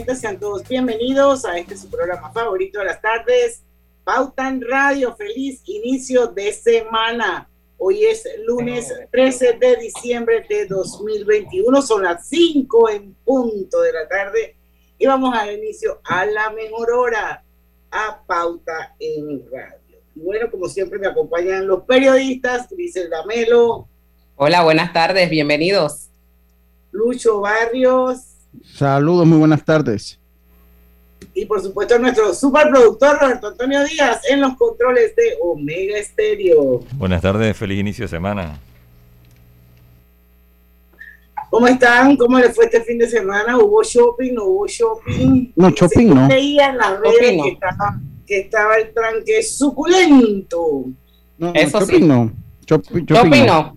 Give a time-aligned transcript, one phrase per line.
[0.00, 0.20] Oyentes.
[0.20, 3.62] Sean todos bienvenidos a este su programa favorito de las tardes,
[4.02, 5.14] Pautan Radio.
[5.14, 7.48] Feliz inicio de semana.
[7.76, 11.82] Hoy es lunes 13 de diciembre de 2021.
[11.82, 14.56] Son las 5 en punto de la tarde
[14.98, 17.44] y vamos a dar inicio a la mejor hora
[17.90, 19.98] a Pauta en Radio.
[20.14, 23.86] Y bueno, como siempre me acompañan los periodistas, Griselda Melo.
[24.36, 26.08] Hola, buenas tardes, bienvenidos.
[26.90, 28.29] Lucho Barrios.
[28.64, 30.18] Saludos, muy buenas tardes.
[31.34, 36.80] Y por supuesto nuestro superproductor Roberto Antonio Díaz en los controles de Omega Estéreo.
[36.94, 38.58] Buenas tardes, feliz inicio de semana.
[41.50, 42.16] ¿Cómo están?
[42.16, 43.58] ¿Cómo les fue este fin de semana?
[43.58, 44.34] ¿Hubo shopping?
[44.34, 45.52] ¿No hubo shopping?
[45.56, 46.28] No, shopping no.
[46.28, 47.42] Veía en las redes no.
[47.42, 50.84] que, estaba, que, estaba, el tranque suculento.
[51.38, 52.06] No, Eso shopping sí.
[52.06, 52.32] no.
[52.66, 53.76] Shopping, shopping, shopping no.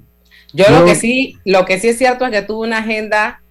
[0.53, 3.42] Yo, Yo, lo que sí, lo que sí es cierto es que tuve una agenda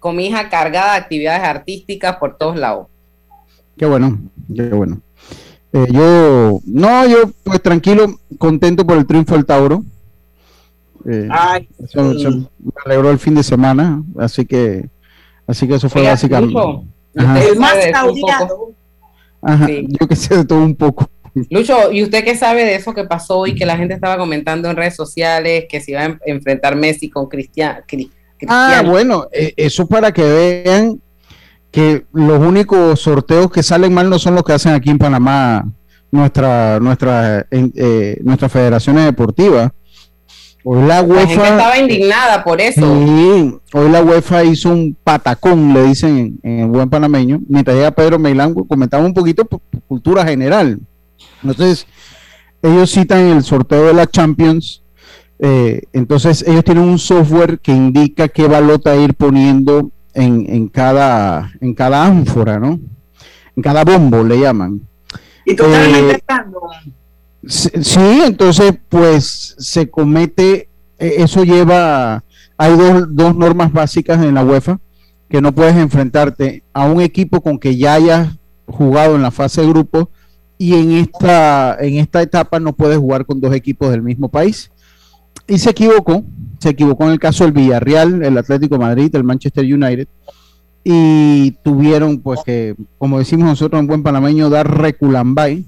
[0.00, 2.88] con mi hija cargada de actividades artísticas por todos lados.
[3.76, 4.18] Qué bueno,
[4.54, 5.00] qué bueno.
[5.72, 9.84] Eh, yo, no, yo pues tranquilo, contento por el triunfo del Tauro.
[11.08, 12.20] Eh, Ay, eso, sí.
[12.20, 14.88] eso me alegró el fin de semana, así que,
[15.46, 16.58] así que eso fue Oiga, básicamente.
[17.14, 18.72] El más laureado.
[19.42, 19.86] Ajá, sí.
[19.98, 21.08] Yo que sé de todo un poco.
[21.48, 24.68] Lucho, ¿y usted qué sabe de eso que pasó hoy que la gente estaba comentando
[24.68, 27.82] en redes sociales que se iba a en- enfrentar Messi con Cristian?
[28.48, 30.22] Ah, bueno, eh, eso para que
[30.64, 31.00] vean
[31.70, 35.64] que los únicos sorteos que salen mal no son los que hacen aquí en Panamá
[36.10, 39.70] nuestra nuestra eh, nuestras federaciones deportivas.
[40.62, 42.80] Hoy la La gente UEFA estaba indignada por eso.
[42.80, 47.40] Sí, hoy la UEFA hizo un patacón, le dicen en, en el buen panameño.
[47.48, 50.78] Mientras llega Pedro Meilán, comentaba un poquito por, por cultura general.
[51.42, 51.86] Entonces,
[52.62, 54.82] ellos citan el sorteo de la Champions.
[55.42, 61.50] Eh, entonces, ellos tienen un software que indica qué balota ir poniendo en, en cada,
[61.60, 62.78] en cada ánfora, ¿no?
[63.56, 64.82] En cada bombo le llaman.
[65.46, 66.92] Y totalmente Eh.
[67.46, 70.68] Sí, entonces pues se comete,
[70.98, 72.22] eh, eso lleva,
[72.58, 74.78] hay dos, dos normas básicas en la UEFA,
[75.30, 78.36] que no puedes enfrentarte a un equipo con que ya hayas
[78.66, 80.10] jugado en la fase de grupo
[80.58, 84.70] y en esta, en esta etapa no puedes jugar con dos equipos del mismo país.
[85.46, 86.24] Y se equivocó,
[86.58, 90.06] se equivocó en el caso del Villarreal, el Atlético Madrid, el Manchester United,
[90.84, 95.64] y tuvieron pues que, como decimos nosotros en buen panameño, dar reculambay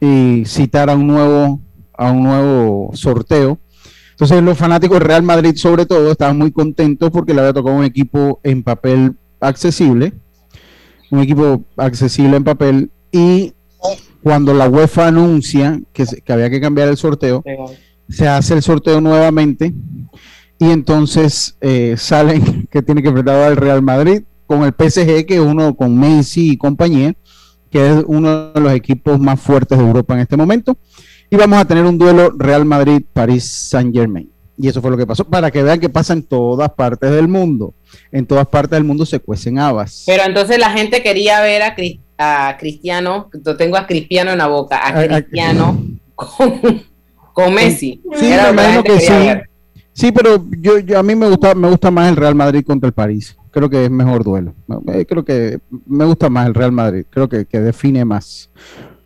[0.00, 1.60] y citar a un nuevo
[1.96, 3.58] a un nuevo sorteo.
[4.10, 7.76] Entonces los fanáticos del Real Madrid sobre todo estaban muy contentos porque le había tocado
[7.76, 10.12] un equipo en papel accesible,
[11.10, 13.54] un equipo accesible en papel y
[14.22, 17.42] cuando la UEFA anuncia que, que había que cambiar el sorteo,
[18.08, 19.72] se hace el sorteo nuevamente
[20.58, 25.34] y entonces eh, salen que tiene que enfrentar al Real Madrid con el PSG, que
[25.34, 27.14] es uno con Messi y compañía,
[27.70, 30.76] que es uno de los equipos más fuertes de Europa en este momento.
[31.30, 34.30] Y vamos a tener un duelo Real Madrid-París Saint-Germain.
[34.58, 37.26] Y eso fue lo que pasó, para que vean que pasa en todas partes del
[37.28, 37.72] mundo.
[38.12, 40.02] En todas partes del mundo se cuecen habas.
[40.06, 44.38] Pero entonces la gente quería ver a, Cris- a Cristiano, yo tengo a Cristiano en
[44.38, 45.82] la boca, a A- a- Cristiano
[46.14, 46.82] con,
[47.32, 48.02] con Messi.
[48.16, 49.12] Sí, Era me imagino que sí.
[49.12, 49.48] ver.
[49.92, 52.86] Sí, pero yo, yo- a mí me gusta, me gusta más el Real Madrid contra
[52.86, 53.36] el París.
[53.50, 54.54] Creo que es mejor duelo.
[55.06, 57.04] Creo que me gusta más el Real Madrid.
[57.10, 58.48] Creo que, que define más.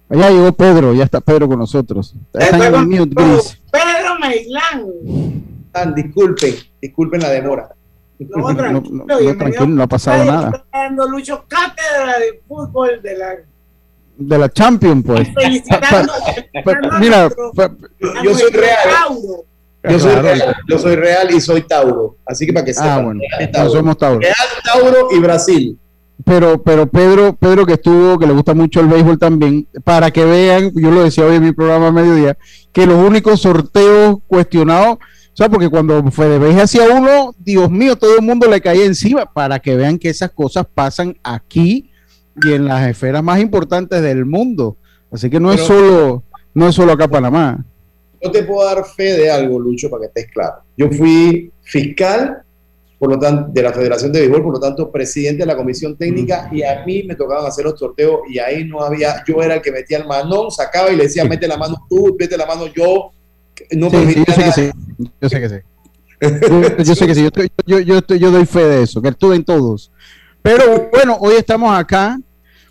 [0.08, 2.14] Ya llegó Pedro, ya está Pedro con nosotros.
[2.32, 3.32] Está en Está el con mute, todo.
[3.32, 3.61] Gris.
[3.73, 5.43] Pedro Meilán.
[5.75, 7.69] Ah, disculpen, disculpen la demora.
[8.20, 9.37] No, No, tranquilo, no, no, bienvenido.
[9.38, 10.64] tranquilo, no ha pasado nada.
[11.11, 13.34] Lucho cátedra de fútbol de la
[14.19, 15.29] De la Champions, pues.
[17.01, 17.29] Mira,
[18.25, 19.19] yo soy real.
[19.89, 20.23] Yo soy, Claro.
[20.23, 22.17] real, yo soy real y soy Tauro.
[22.27, 22.91] Así que para que sepan.
[22.91, 23.71] Ah, bueno, Real, no Tauro.
[23.71, 24.21] somos Tauro.
[24.21, 24.35] Real,
[24.65, 25.79] Tauro y Brasil.
[26.25, 30.25] Pero, pero Pedro, Pedro que estuvo, que le gusta mucho el béisbol también, para que
[30.25, 32.37] vean, yo lo decía hoy en mi programa a mediodía,
[32.73, 38.17] que los únicos sorteos cuestionados O sea, porque cuando Fede hacía uno, Dios mío, todo
[38.17, 41.91] el mundo le caía encima para que vean que esas cosas pasan aquí
[42.43, 44.77] y en las esferas más importantes del mundo.
[45.11, 46.25] Así que no es solo,
[46.55, 47.65] no es solo acá Panamá.
[48.23, 50.62] Yo te puedo dar fe de algo, Lucho, para que estés claro.
[50.77, 52.43] Yo fui fiscal
[52.99, 55.97] por lo tanto, de la Federación de Béisbol, por lo tanto, presidente de la comisión
[55.97, 59.56] técnica, y a mí me tocaban hacer los sorteos, y ahí no había, yo era
[59.56, 62.47] el que metía el manón, sacaba y le decía, mete la mano tú, mete la
[62.47, 63.11] mano yo,
[63.73, 64.71] no sí, yo, sé que sí.
[65.21, 65.56] yo sé que sí.
[66.85, 67.29] yo, sé que sí,
[67.67, 69.93] yo, yo, yo, doy fe de eso, que estuve en todos.
[70.41, 72.19] Pero bueno, hoy estamos acá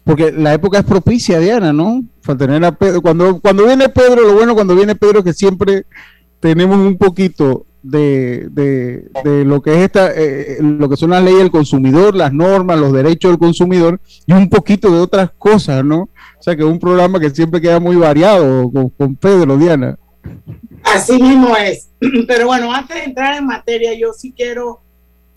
[0.05, 2.03] porque la época es propicia, Diana, ¿no?
[2.25, 3.01] Para tener a Pedro.
[3.01, 5.85] Cuando, cuando viene Pedro, lo bueno cuando viene Pedro que siempre
[6.39, 11.39] tenemos un poquito de, de, lo que es esta, eh, lo que son las leyes
[11.39, 16.09] del consumidor, las normas, los derechos del consumidor y un poquito de otras cosas, ¿no?
[16.39, 19.97] O sea que es un programa que siempre queda muy variado con Pedro, Diana.
[20.83, 21.89] Así mismo es.
[22.27, 24.81] Pero bueno, antes de entrar en materia, yo sí quiero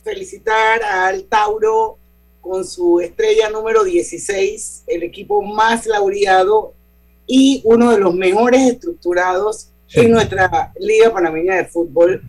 [0.04, 1.98] felicitar al Tauro
[2.40, 6.72] con su estrella número 16, el equipo más laureado
[7.26, 12.22] y uno de los mejores estructurados en nuestra Liga Panameña de Fútbol.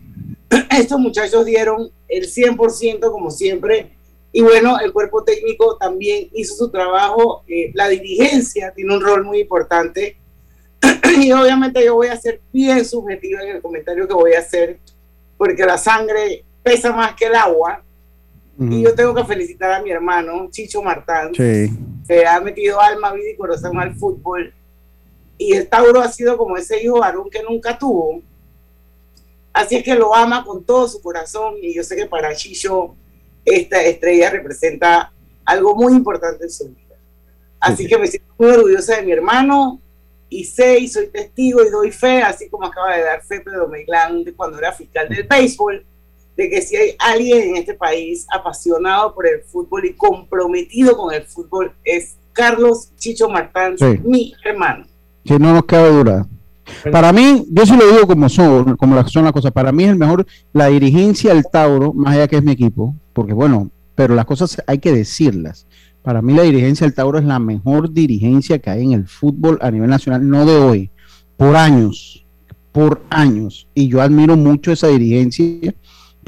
[0.70, 3.92] Estos muchachos dieron el 100% como siempre
[4.32, 9.24] y bueno, el cuerpo técnico también hizo su trabajo, eh, la dirigencia tiene un rol
[9.24, 10.16] muy importante
[11.18, 14.78] y obviamente yo voy a ser bien subjetiva en el comentario que voy a hacer
[15.36, 17.82] porque la sangre pesa más que el agua
[18.60, 23.30] y yo tengo que felicitar a mi hermano Chicho Martán que ha metido alma, vida
[23.30, 24.52] y corazón al fútbol
[25.38, 28.20] y el Tauro ha sido como ese hijo varón que nunca tuvo.
[29.54, 32.94] Así es que lo ama con todo su corazón y yo sé que para Chicho
[33.46, 35.10] esta estrella representa
[35.46, 36.96] algo muy importante en su vida.
[37.58, 39.80] Así que me siento muy orgullosa de mi hermano
[40.28, 43.66] y sé y soy testigo y doy fe, así como acaba de dar fe Pedro
[43.66, 45.86] Meglán cuando era fiscal del béisbol,
[46.40, 51.12] de que si hay alguien en este país apasionado por el fútbol y comprometido con
[51.12, 54.86] el fútbol es Carlos Chicho Martán, mi hermano
[55.22, 56.26] que no nos cabe duda.
[56.90, 59.52] Para mí, yo sí lo digo como son, como son las cosas.
[59.52, 62.94] Para mí es el mejor la dirigencia del Tauro, más allá que es mi equipo,
[63.12, 65.66] porque bueno, pero las cosas hay que decirlas.
[66.02, 69.58] Para mí la dirigencia del Tauro es la mejor dirigencia que hay en el fútbol
[69.60, 70.90] a nivel nacional, no de hoy,
[71.36, 72.24] por años,
[72.72, 73.68] por años.
[73.74, 75.74] Y yo admiro mucho esa dirigencia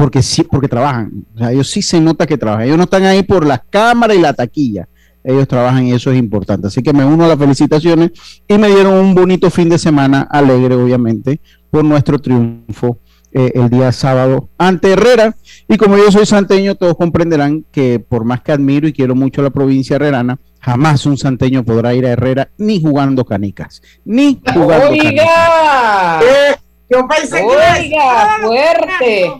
[0.02, 1.24] porque sí, porque trabajan.
[1.32, 2.66] O sea, ellos sí se nota que trabajan.
[2.66, 4.88] Ellos no están ahí por las cámaras y la taquilla
[5.22, 6.66] ellos trabajan y eso es importante.
[6.66, 8.10] Así que me uno a las felicitaciones
[8.48, 11.40] y me dieron un bonito fin de semana alegre, obviamente,
[11.70, 12.98] por nuestro triunfo
[13.30, 15.36] eh, el día sábado ante Herrera.
[15.68, 19.40] Y como yo soy santeño, todos comprenderán que por más que admiro y quiero mucho
[19.40, 24.88] la provincia herrerana, jamás un santeño podrá ir a Herrera ni jugando canicas, ni jugando
[24.88, 26.20] ¡Oiga!
[26.22, 26.56] Eh,
[26.92, 29.32] yo pensé Oiga, fuerte.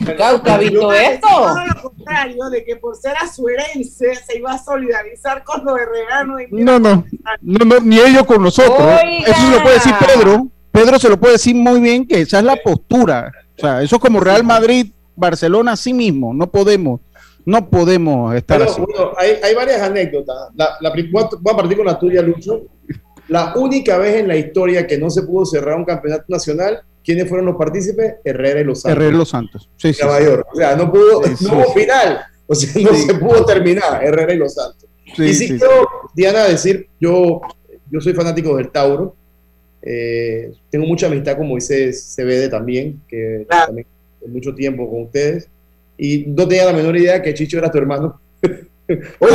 [0.00, 1.28] ¿Usted ha visto esto?
[1.74, 6.40] lo contrario, de que por ser azuerense se iba a solidarizar con los herreranos.
[6.50, 7.04] No, no,
[7.40, 9.00] no, no, ni ellos con nosotros.
[9.26, 10.48] Eso se lo puede decir Pedro.
[10.70, 13.32] Pedro se lo puede decir muy bien que esa es la postura.
[13.56, 16.32] O sea, eso es como Real Madrid, Barcelona, sí mismo.
[16.32, 17.00] No podemos,
[17.44, 18.80] no podemos estar así.
[18.80, 20.36] Bueno, hay, hay, varias anécdotas.
[20.54, 22.62] La, la, voy a partir con la tuya, Lucho.
[23.28, 27.28] La única vez en la historia que no se pudo cerrar un campeonato nacional ¿Quiénes
[27.28, 28.16] fueron los partícipes?
[28.24, 28.96] Herrera y Los Santos.
[28.96, 29.70] Herrera y Los Santos.
[29.76, 32.20] Sí, sí, O sea, no pudo, no hubo final.
[32.46, 34.88] O sea, no se pudo terminar Herrera y Los Santos.
[35.16, 37.40] y sí, quiero, Diana, decir, yo,
[37.90, 39.14] yo soy fanático del Tauro.
[39.82, 43.86] Eh, tengo mucha amistad con Moisés Cebede también, que también
[44.26, 45.48] mucho tiempo con ustedes.
[45.96, 48.20] Y no tenía la menor idea que Chicho era tu hermano.
[49.18, 49.34] Oye,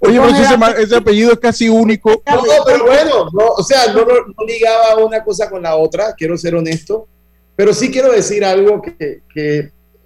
[0.20, 2.10] oye ese, apellido es casi único.
[2.10, 4.04] No, pero bueno, o sea, no,
[4.46, 7.08] ligaba una cosa con la otra, quiero ser honesto,
[7.54, 9.22] pero sí quiero decir algo que,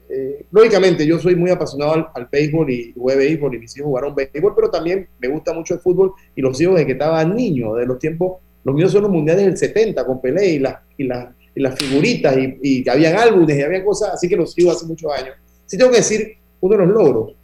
[0.08, 4.14] eh, lógicamente, yo soy muy apasionado al, béisbol y jugué béisbol y mis hijos jugaron
[4.14, 7.75] béisbol, pero también me gusta mucho el fútbol y los hijos desde que estaba niño,
[7.75, 11.04] de los tiempos, los míos son los mundiales del 70 con Pelé y, las y,
[11.04, 14.87] y las figuritas y, y habían álbumes y había cosas, así que los sigo hace
[14.87, 15.34] muchos años.
[15.66, 17.39] Sí tengo que decir uno de los logros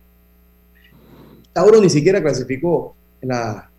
[1.57, 3.71] Tauro ni siquiera clasificó en, la,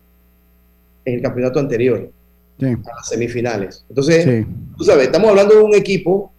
[1.04, 2.10] en el campeonato anterior,
[2.60, 3.84] a las semifinales.
[3.88, 4.44] Entonces,
[4.76, 6.32] tú sabes, estamos hablando de un equipo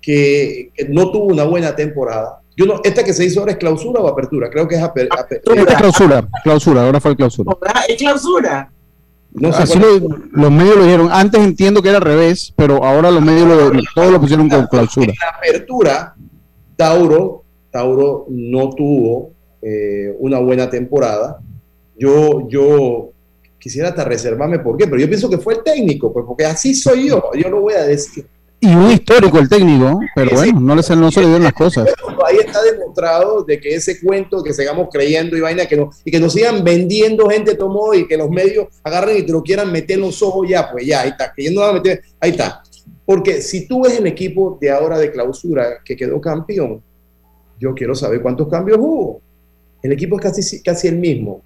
[0.00, 2.42] que, no tuvo una buena temporada.
[2.56, 4.48] Yo no, ¿Esta que se hizo ahora es clausura o apertura?
[4.50, 5.62] Creo que es apertura.
[5.66, 7.56] Es clausura, clausura, ahora fue clausura.
[7.88, 8.70] ¿Es clausura?
[9.32, 11.08] No Así los medios lo dijeron.
[11.10, 14.64] Antes entiendo que era al revés, pero ahora los medios lo, todos lo pusieron con
[14.68, 15.06] clausura.
[15.06, 16.14] En la apertura,
[16.76, 17.42] Tauro,
[17.72, 19.37] Tauro no tuvo
[19.70, 21.38] eh, una buena temporada.
[21.98, 23.10] Yo, yo
[23.58, 26.74] quisiera hasta reservarme por qué, pero yo pienso que fue el técnico, pues porque así
[26.74, 28.26] soy yo, yo lo voy a decir.
[28.60, 31.86] Y un histórico el técnico, pero bueno, no, les, no se le dieron las cosas.
[32.26, 36.10] Ahí está demostrado de que ese cuento que sigamos creyendo y vaina, que no, y
[36.10, 39.70] que nos sigan vendiendo gente tomó y que los medios agarren y te lo quieran
[39.70, 42.30] meter en los ojos, ya, pues ya, ahí está, que no va a meter, ahí
[42.30, 42.62] está.
[43.04, 46.82] Porque si tú ves el equipo de ahora de clausura que quedó campeón,
[47.60, 49.20] yo quiero saber cuántos cambios hubo.
[49.82, 51.42] El equipo es casi, el mismo,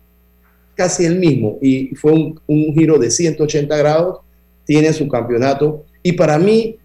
[0.75, 2.41] casi el mismo, y fue un,
[2.75, 4.21] giro de 180 grados,
[4.65, 6.77] tiene su campeonato, y para mí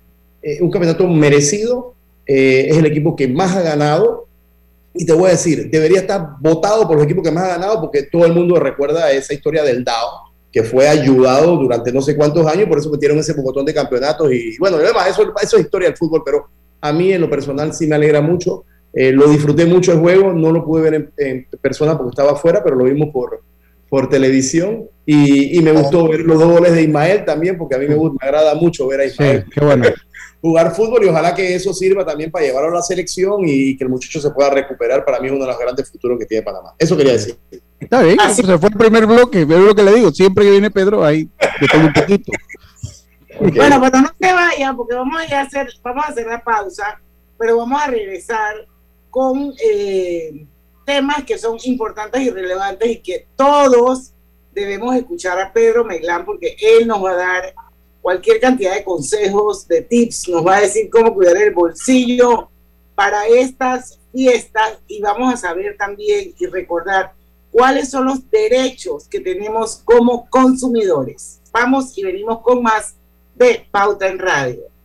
[0.42, 1.96] eh, un campeonato merecido,
[2.28, 4.28] eh, es el equipo que más ha ganado.
[4.94, 7.80] Y te voy a decir, debería estar votado por los equipos que más ha ganado
[7.80, 12.16] porque todo el mundo recuerda esa historia del DAO, que fue ayudado durante no sé
[12.16, 14.32] cuántos años, por eso metieron ese botón de campeonatos.
[14.32, 16.48] Y bueno, además, eso, eso es historia del fútbol, pero
[16.82, 18.66] a mí en lo personal sí me alegra mucho.
[19.00, 22.32] Eh, lo disfruté mucho el juego, no lo pude ver en, en, persona porque estaba
[22.32, 23.44] afuera, pero lo vimos por,
[23.90, 27.78] por televisión y, y, me gustó ver los dos goles de Ismael también, porque a
[27.78, 29.44] mí me, gusta, me agrada mucho ver a Ismael.
[29.44, 29.86] Sí, qué bueno.
[30.42, 33.84] jugar fútbol y ojalá que eso sirva también para llevarlo a la selección y que
[33.84, 35.06] el muchacho se pueda recuperar.
[35.06, 36.74] Para mí es uno de los grandes futuros que tiene Panamá.
[36.80, 37.38] Eso quería decir.
[37.80, 38.42] Está bien, Así.
[38.42, 41.30] se fue el primer bloque, pero lo que le digo, siempre que viene Pedro, ahí
[41.62, 42.32] le tengo un poquito.
[43.40, 43.52] Okay.
[43.52, 47.00] Bueno, pero no se vayan porque vamos a hacer, vamos a hacer la pausa,
[47.38, 48.66] pero vamos a regresar
[49.18, 50.46] con eh,
[50.86, 54.14] temas que son importantes y relevantes y que todos
[54.52, 57.56] debemos escuchar a Pedro Meglán porque él nos va a dar
[58.00, 62.52] cualquier cantidad de consejos, de tips, nos va a decir cómo cuidar el bolsillo
[62.94, 67.14] para estas fiestas y vamos a saber también y recordar
[67.50, 71.42] cuáles son los derechos que tenemos como consumidores.
[71.52, 72.94] Vamos y venimos con más
[73.34, 74.77] de Pauta en Radio.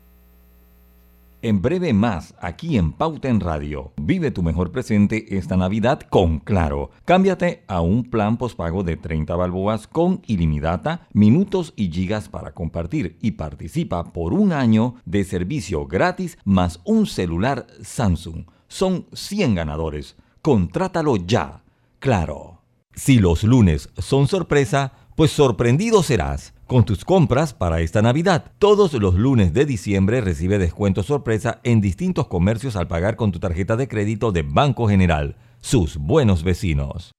[1.45, 3.93] En breve más, aquí en Pauta en Radio.
[3.97, 6.91] Vive tu mejor presente esta Navidad con Claro.
[7.05, 13.19] Cámbiate a un plan pospago de 30 balboas con ilimitada, minutos y gigas para compartir
[13.21, 18.45] y participa por un año de servicio gratis más un celular Samsung.
[18.69, 20.15] Son 100 ganadores.
[20.43, 21.65] Contrátalo ya.
[21.99, 22.61] Claro.
[22.95, 26.55] Si los lunes son sorpresa, pues sorprendido serás.
[26.67, 31.81] Con tus compras para esta Navidad, todos los lunes de diciembre recibe descuento sorpresa en
[31.81, 35.37] distintos comercios al pagar con tu tarjeta de crédito de Banco General.
[35.61, 37.13] Sus buenos vecinos.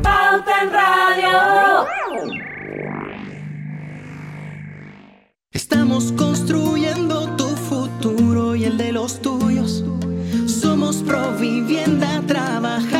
[0.00, 1.86] Pauta en Radio.
[5.50, 9.84] Estamos construyendo tu futuro y el de los tuyos.
[10.46, 12.99] Somos Provivienda trabajando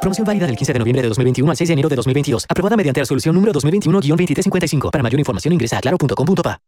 [0.00, 2.46] Promoción válida del 15 de noviembre de 2021 al 6 de enero de 2022.
[2.48, 4.90] Aprobada mediante resolución número 2021-2355.
[4.90, 6.58] Para mayor información ingresa a claro.com.pa.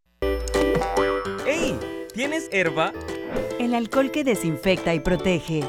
[1.47, 1.77] ¡Ey!
[2.15, 2.93] ¿Tienes herba?
[3.59, 5.63] El alcohol que desinfecta y protege.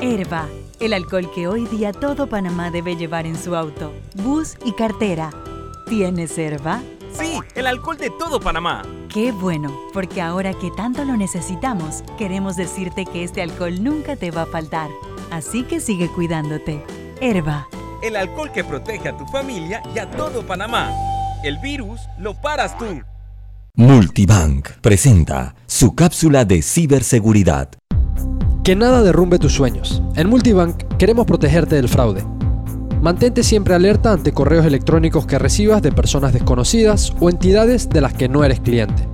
[0.00, 0.48] Herba,
[0.80, 5.30] el alcohol que hoy día todo Panamá debe llevar en su auto, bus y cartera.
[5.88, 6.82] ¿Tienes Herba?
[7.12, 8.82] Sí, el alcohol de todo Panamá.
[9.12, 14.30] Qué bueno, porque ahora que tanto lo necesitamos, queremos decirte que este alcohol nunca te
[14.30, 14.90] va a faltar.
[15.30, 16.84] Así que sigue cuidándote.
[17.20, 17.68] Herba.
[18.02, 20.90] El alcohol que protege a tu familia y a todo Panamá.
[21.42, 23.02] El virus lo paras tú.
[23.74, 27.68] Multibank presenta su cápsula de ciberseguridad.
[28.64, 30.02] Que nada derrumbe tus sueños.
[30.16, 32.24] En Multibank queremos protegerte del fraude.
[33.00, 38.12] Mantente siempre alerta ante correos electrónicos que recibas de personas desconocidas o entidades de las
[38.12, 39.08] que no eres cliente,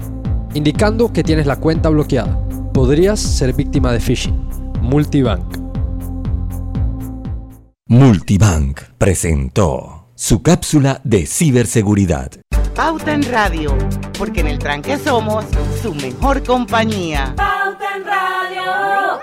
[0.54, 2.40] indicando que tienes la cuenta bloqueada.
[2.72, 4.48] Podrías ser víctima de phishing.
[4.80, 5.63] Multibank.
[7.86, 12.30] Multibank presentó su cápsula de ciberseguridad.
[12.74, 13.76] Pauta en Radio,
[14.16, 15.44] porque en el tranque somos
[15.82, 17.34] su mejor compañía.
[17.36, 19.20] Pauta en Radio.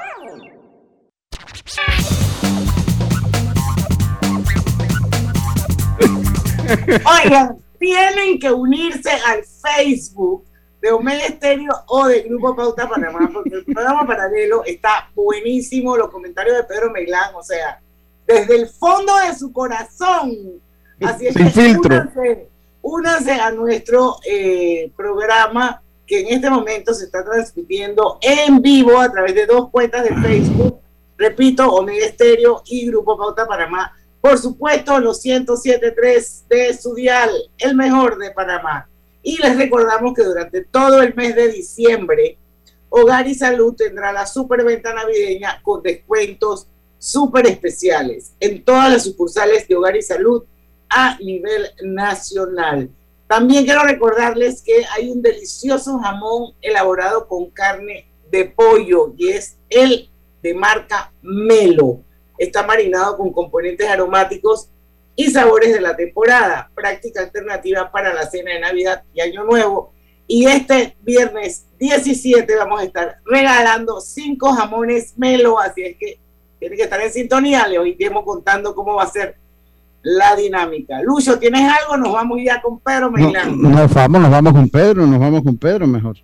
[7.25, 10.45] Oigan, tienen que unirse al Facebook
[10.83, 15.97] de Omega Estéreo o de Grupo Pauta Panamá, porque el programa paralelo está buenísimo.
[15.97, 17.81] Los comentarios de Pedro Meilán, o sea,
[18.33, 20.31] desde el fondo de su corazón.
[21.01, 21.95] Así es Sin que filtro.
[21.95, 22.47] únanse,
[22.81, 29.11] únanse a nuestro eh, programa que en este momento se está transmitiendo en vivo a
[29.11, 30.79] través de dos cuentas de Facebook.
[31.17, 33.93] Repito, Omega Estéreo y Grupo Pauta Panamá.
[34.19, 38.87] Por supuesto, los 107.3 de su dial, el mejor de Panamá.
[39.23, 42.37] Y les recordamos que durante todo el mes de diciembre,
[42.89, 46.67] Hogar y Salud tendrá la superventa navideña con descuentos
[47.01, 50.43] súper especiales en todas las sucursales de Hogar y Salud
[50.87, 52.91] a nivel nacional.
[53.27, 59.57] También quiero recordarles que hay un delicioso jamón elaborado con carne de pollo y es
[59.67, 60.11] el
[60.43, 62.03] de marca Melo.
[62.37, 64.69] Está marinado con componentes aromáticos
[65.15, 69.91] y sabores de la temporada, práctica alternativa para la cena de Navidad y Año Nuevo.
[70.27, 76.19] Y este viernes 17 vamos a estar regalando cinco jamones Melo, así es que
[76.61, 79.35] tienen que estar en sintonía, le iremos contando cómo va a ser
[80.03, 81.01] la dinámica.
[81.01, 81.97] Lucho, ¿tienes algo?
[81.97, 83.59] Nos vamos ya con Pedro No, Meilán.
[83.59, 86.17] nos vamos, nos vamos con Pedro, nos vamos con Pedro mejor.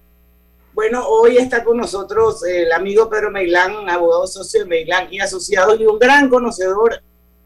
[0.75, 5.79] Bueno, hoy está con nosotros el amigo Pedro Meilán, abogado socio de Meilán y asociados
[5.79, 7.01] y un gran conocedor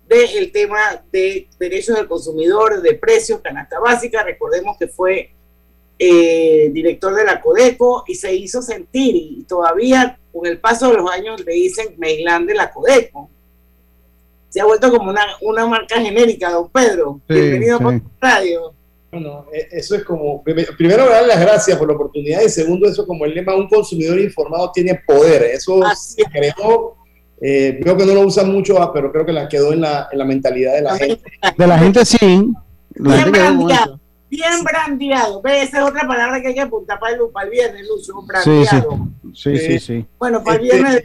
[0.05, 4.21] del tema de derechos del consumidor, de precios, canasta básica.
[4.21, 5.33] Recordemos que fue
[6.03, 10.97] eh, director de la Codeco y se hizo sentir y todavía con el paso de
[10.97, 13.29] los años le dicen Meilán de la Codeco.
[14.49, 17.21] Se ha vuelto como una, una marca genérica, don Pedro.
[17.29, 17.85] Sí, Bienvenido sí.
[17.85, 18.73] a Radio.
[19.11, 22.87] Bueno, eh, eso es como, prim- primero dar las gracias por la oportunidad y segundo
[22.89, 25.43] eso como el lema, un consumidor informado tiene poder.
[25.43, 26.95] Eso se creó,
[27.39, 30.09] eh, creo que no lo usan mucho, ah, pero creo que la quedó en la,
[30.11, 31.31] en la mentalidad de la gente.
[31.55, 32.47] De la gente sí.
[32.95, 33.39] La gente
[34.31, 35.41] brandeado, bien brandeado.
[35.41, 38.03] Ve, esa es otra palabra que hay que apuntar para el, para el viernes, Lucho,
[38.03, 38.25] Sí, sí.
[38.27, 39.07] brandeado.
[39.33, 40.05] Sí, sí, sí.
[40.19, 41.03] Bueno, para el Este- viernes.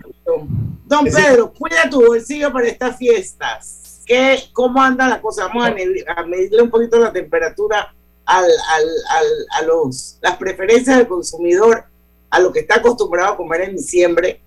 [0.86, 4.02] Don Ese- Pedro, cuida tu bolsillo para estas fiestas.
[4.06, 5.48] ¿Qué, ¿Cómo anda la cosa?
[5.48, 7.92] Vamos a, medir- a medirle un poquito la temperatura
[8.24, 9.26] al, al, al,
[9.58, 11.84] a los, las preferencias del consumidor,
[12.30, 14.40] a lo que está acostumbrado a comer en diciembre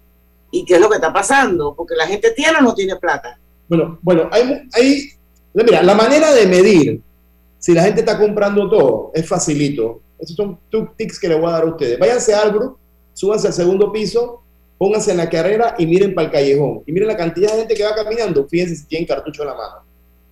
[0.51, 3.37] y qué es lo que está pasando, porque la gente tiene o no tiene plata.
[3.67, 5.09] Bueno, bueno, hay, hay,
[5.53, 7.01] mira, la manera de medir
[7.59, 10.01] si la gente está comprando todo es facilito.
[10.17, 10.57] Esos son
[10.97, 11.99] tips que le voy a dar a ustedes.
[11.99, 12.79] Váyanse al grupo,
[13.13, 14.41] súbanse al segundo piso,
[14.77, 16.81] pónganse en la carrera y miren para el callejón.
[16.85, 18.47] Y miren la cantidad de gente que va caminando.
[18.47, 19.75] Fíjense si tienen cartucho en la mano.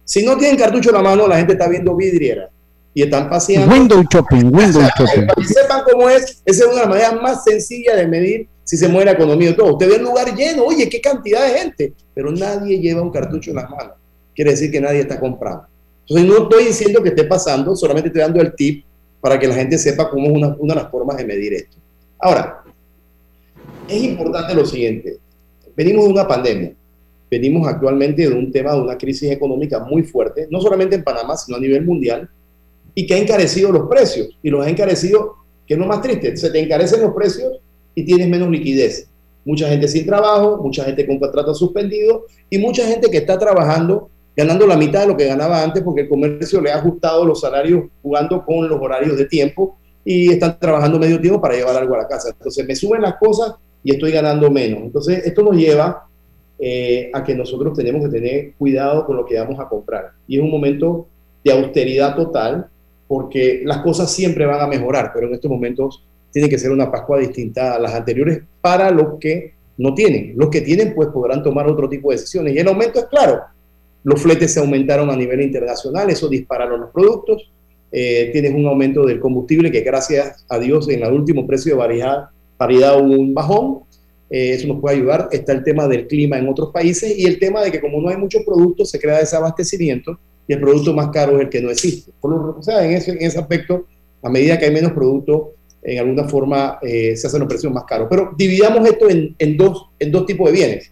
[0.04, 2.50] Si no tienen cartucho en la mano, la gente está viendo vidriera
[2.94, 3.74] y están paseando.
[3.74, 5.28] Window shopping, window shopping.
[5.28, 8.48] Para que sepan cómo es, esa es una de las maneras más sencillas de medir
[8.63, 9.74] si se mueve la economía de todo.
[9.74, 13.52] Usted ve un lugar lleno, oye, qué cantidad de gente, pero nadie lleva un cartucho
[13.52, 13.94] en las manos.
[14.34, 15.68] Quiere decir que nadie está comprando.
[16.10, 18.86] Entonces no estoy diciendo que esté pasando, solamente estoy dando el tip
[19.20, 21.78] para que la gente sepa cómo es una, una de las formas de medir esto.
[22.20, 22.63] Ahora,
[23.88, 25.17] es importante lo siguiente.
[25.76, 26.74] Venimos de una pandemia.
[27.30, 31.36] Venimos actualmente de un tema de una crisis económica muy fuerte, no solamente en Panamá,
[31.36, 32.30] sino a nivel mundial,
[32.96, 34.30] y que ha encarecido los precios.
[34.41, 35.36] Y los ha encarecido,
[35.67, 37.60] que es lo más triste, se te encarecen los precios
[37.96, 39.10] y tienes menos liquidez.
[39.43, 44.10] Mucha gente sin trabajo, mucha gente con contrato suspendido y mucha gente que está trabajando
[44.38, 47.41] ganando la mitad de lo que ganaba antes porque el comercio le ha ajustado los
[47.41, 51.95] salarios jugando con los horarios de tiempo y están trabajando medio tiempo para llevar algo
[51.95, 52.30] a la casa.
[52.30, 54.82] Entonces me suben las cosas y estoy ganando menos.
[54.84, 56.08] Entonces esto nos lleva
[56.60, 60.12] eh, a que nosotros tenemos que tener cuidado con lo que vamos a comprar.
[60.28, 61.08] Y es un momento
[61.43, 62.67] de austeridad total
[63.08, 66.91] porque las cosas siempre van a mejorar, pero en estos momentos tiene que ser una
[66.91, 70.34] Pascua distinta a las anteriores para los que no tienen.
[70.36, 72.54] Los que tienen pues podrán tomar otro tipo de decisiones.
[72.54, 73.41] Y el aumento es claro.
[74.08, 77.52] Los fletes se aumentaron a nivel internacional, eso dispararon los productos.
[77.91, 81.78] eh, tienes un aumento del combustible que gracias a Dios en el último precio de
[81.78, 83.80] paridad, paridad hubo un bajón,
[84.30, 85.28] eh, eso nos puede ayudar.
[85.34, 88.08] Está el tema del clima en otros países y el tema de que como no
[88.08, 90.17] hay muchos productos, se crea desabastecimiento
[90.48, 92.13] y el producto más caro es el que no existe.
[92.22, 93.88] Por lo, o sea, en ese, en ese aspecto,
[94.24, 95.50] a medida que hay menos productos,
[95.84, 98.08] en alguna forma eh, se hacen los precios más caros.
[98.10, 100.91] Pero dividamos esto en, en, dos, en dos tipos de bienes.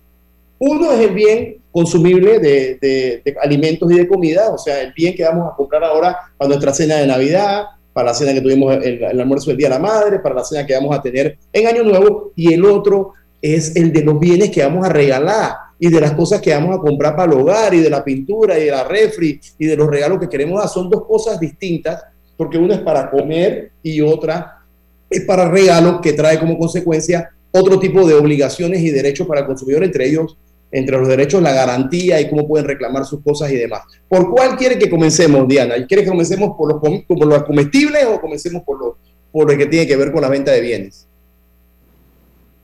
[0.60, 5.24] Uno es el bien consumible de, alimentos y de comida, o sea, el bien que
[5.24, 9.04] vamos a comprar ahora para nuestra cena de Navidad, para la cena que tuvimos el,
[9.04, 11.68] el almuerzo del Día de la Madre, para la cena que vamos a tener en
[11.68, 15.90] Año Nuevo, y el otro es el de los bienes que vamos a regalar y
[15.90, 18.66] de las cosas que vamos a comprar para el hogar y de la pintura y
[18.66, 20.70] de la refri y de los regalos que queremos dar.
[20.70, 22.04] Son dos cosas distintas
[22.38, 24.64] porque una es para comer y otra
[25.10, 29.48] es para regalos que trae como consecuencia otro tipo de obligaciones y derechos para el
[29.48, 30.38] consumidor, entre ellos,
[30.76, 33.84] entre los derechos, la garantía y cómo pueden reclamar sus cosas y demás.
[34.10, 35.76] ¿Por cuál quiere que comencemos, Diana?
[35.88, 38.98] ¿Quiere que comencemos por los, por los comestibles o comencemos por lo,
[39.32, 41.08] por lo que tiene que ver con la venta de bienes?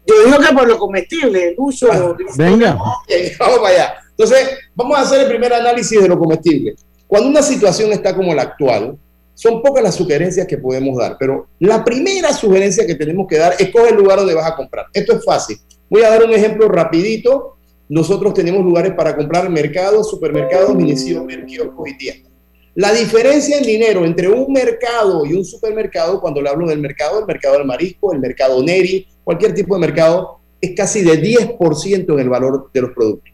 [0.05, 1.55] Yo digo que por lo comestible.
[1.89, 2.77] Ah, venga.
[3.03, 3.93] Okay, vamos para allá.
[4.09, 6.75] Entonces, vamos a hacer el primer análisis de lo comestible.
[7.07, 8.97] Cuando una situación está como la actual,
[9.33, 13.55] son pocas las sugerencias que podemos dar, pero la primera sugerencia que tenemos que dar
[13.57, 14.87] es coge el lugar donde vas a comprar.
[14.93, 15.57] Esto es fácil.
[15.89, 17.57] Voy a dar un ejemplo rapidito.
[17.91, 22.31] Nosotros tenemos lugares para comprar mercados, supermercados, mini kioscos y tiendas.
[22.73, 27.19] La diferencia en dinero entre un mercado y un supermercado, cuando le hablo del mercado,
[27.19, 32.13] el mercado del marisco, el mercado Neri, cualquier tipo de mercado, es casi de 10%
[32.13, 33.29] en el valor de los productos.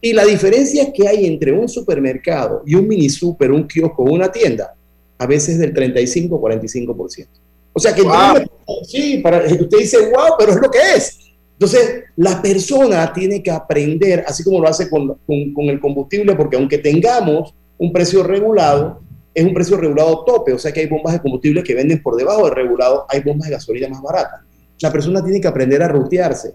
[0.00, 4.12] Y la diferencia que hay entre un supermercado y un mini super, un kiosco o
[4.12, 4.74] una tienda,
[5.18, 7.28] a veces del 35 o 45%.
[7.72, 8.44] O sea que wow.
[8.88, 11.23] sí, para, usted dice, wow, pero es lo que es.
[11.64, 16.76] Entonces, la persona tiene que aprender, así como lo hace con, el combustible, porque aunque
[16.76, 19.00] tengamos un precio regulado,
[19.32, 22.16] es un precio regulado tope, o sea que hay bombas de combustible que venden por
[22.16, 24.42] debajo del regulado, hay bombas de gasolina más baratas.
[24.82, 26.52] La persona tiene que aprender a rutearse.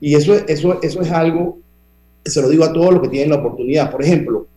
[0.00, 1.60] Y eso, eso, eso es algo,
[2.24, 3.92] se lo digo a todos los que tienen la oportunidad.
[3.92, 4.48] Por ejemplo,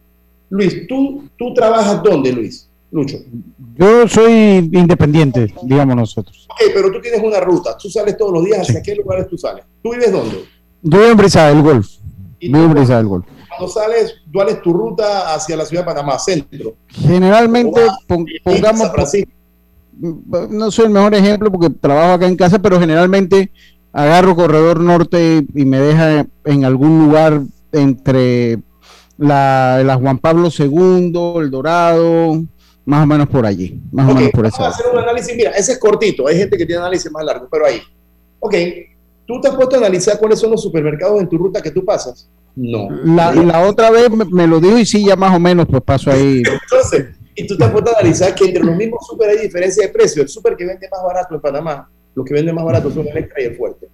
[0.49, 2.67] Luis, ¿tú, tú trabajas dónde, Luis?
[2.95, 3.17] Lucho.
[3.75, 6.47] Yo soy independiente, digamos nosotros.
[6.49, 8.81] Ok, pero tú tienes una ruta, tú sales todos los días, ¿hacia sí.
[8.85, 9.65] qué lugares tú sales?
[9.83, 10.45] ¿Tú vives dónde?
[10.81, 11.89] Yo vivo en Brisa del Golf.
[12.39, 13.25] Vivo en del Golf
[13.57, 16.75] cuando sales, ¿cuál es tu ruta hacia la ciudad de Panamá, centro?
[16.87, 18.91] Generalmente, pon, pongamos,
[20.49, 23.51] no soy el mejor ejemplo porque trabajo acá en casa, pero generalmente
[23.93, 28.59] agarro corredor norte y me deja en algún lugar entre
[29.17, 32.43] la, la Juan Pablo II, el Dorado,
[32.85, 34.57] más o menos por allí, más okay, o menos por esa.
[34.61, 37.25] Vamos a hacer un análisis, mira, ese es cortito, hay gente que tiene análisis más
[37.25, 37.81] largo, pero ahí.
[38.39, 38.55] Ok,
[39.25, 41.83] ¿tú te has puesto a analizar cuáles son los supermercados en tu ruta que tú
[41.83, 42.29] pasas?
[42.55, 42.89] No.
[43.03, 45.81] La, la otra vez me, me, lo dijo y sí, ya más o menos, pues
[45.81, 46.41] paso ahí.
[46.63, 49.85] Entonces, y tú te has puesto a analizar que entre los mismos super hay diferencia
[49.85, 50.21] de precio.
[50.21, 53.17] El super que vende más barato en Panamá, los que venden más barato son el
[53.17, 53.87] extra y el fuerte.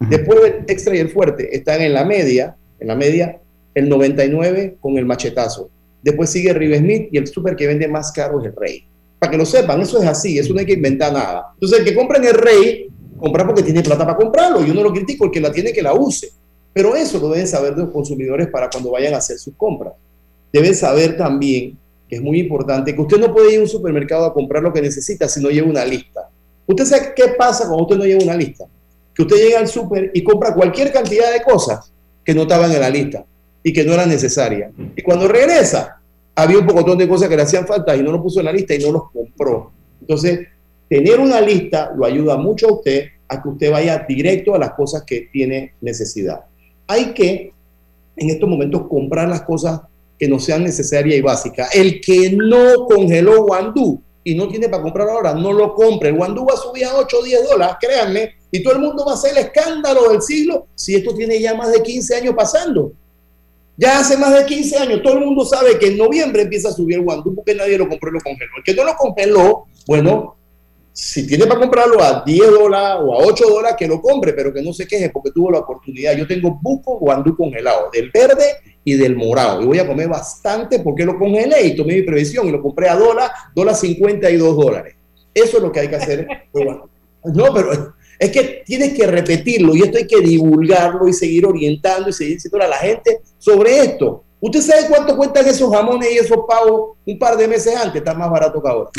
[0.00, 3.40] Después del extra y el fuerte están en la media, en la media,
[3.74, 5.70] el 99 con el machetazo.
[6.04, 8.86] Después sigue Rive Smith y el super que vende más caro es el Rey.
[9.18, 11.46] Para que lo sepan, eso es así, eso no hay que inventar nada.
[11.54, 12.88] Entonces, el que compra en el Rey,
[13.18, 14.62] compra porque tiene plata para comprarlo.
[14.62, 16.28] Yo no lo critico, el que la tiene que la use.
[16.74, 19.94] Pero eso lo deben saber los consumidores para cuando vayan a hacer sus compras.
[20.52, 24.26] Deben saber también, que es muy importante, que usted no puede ir a un supermercado
[24.26, 26.28] a comprar lo que necesita si no lleva una lista.
[26.66, 28.66] ¿Usted sabe qué pasa cuando usted no lleva una lista?
[29.14, 31.90] Que usted llega al super y compra cualquier cantidad de cosas
[32.22, 33.24] que no estaban en la lista
[33.64, 34.70] y que no eran necesarias.
[34.94, 36.00] Y cuando regresa,
[36.36, 38.52] había un pocotón de cosas que le hacían falta y no lo puso en la
[38.52, 39.72] lista y no los compró.
[40.00, 40.46] Entonces,
[40.88, 44.74] tener una lista lo ayuda mucho a usted a que usted vaya directo a las
[44.74, 46.44] cosas que tiene necesidad
[46.86, 47.52] hay que
[48.16, 49.80] en estos momentos comprar las cosas
[50.18, 51.74] que no sean necesarias y básicas.
[51.74, 56.10] El que no congeló Guandú y no tiene para comprar ahora, no lo compre.
[56.10, 59.04] El Guandú va a subir a 8 o 10 dólares, créanme, y todo el mundo
[59.04, 62.34] va a hacer el escándalo del siglo si esto tiene ya más de 15 años
[62.36, 62.92] pasando.
[63.76, 66.72] Ya hace más de 15 años, todo el mundo sabe que en noviembre empieza a
[66.72, 68.50] subir el Guandú porque nadie lo compró y lo congeló.
[68.56, 70.36] El que no lo congeló, bueno,
[70.92, 74.52] si tiene para comprarlo a 10 dólares o a 8 dólares, que lo compre, pero
[74.52, 76.16] que no se queje porque tuvo la oportunidad.
[76.16, 78.44] Yo tengo buco guandú congelado, del verde
[78.84, 79.60] y del morado.
[79.60, 82.88] Y voy a comer bastante porque lo congelé y tomé mi previsión y lo compré
[82.88, 84.94] a dólar, dólar 52 dólares.
[85.34, 86.28] Eso es lo que hay que hacer.
[87.24, 92.08] no, pero es que tienes que repetirlo y esto hay que divulgarlo y seguir orientando
[92.08, 94.24] y seguir diciendo a la gente sobre esto.
[94.40, 97.96] ¿Usted sabe cuánto cuestan esos jamones y esos pavos un par de meses antes?
[97.96, 98.90] Está más barato que ahora.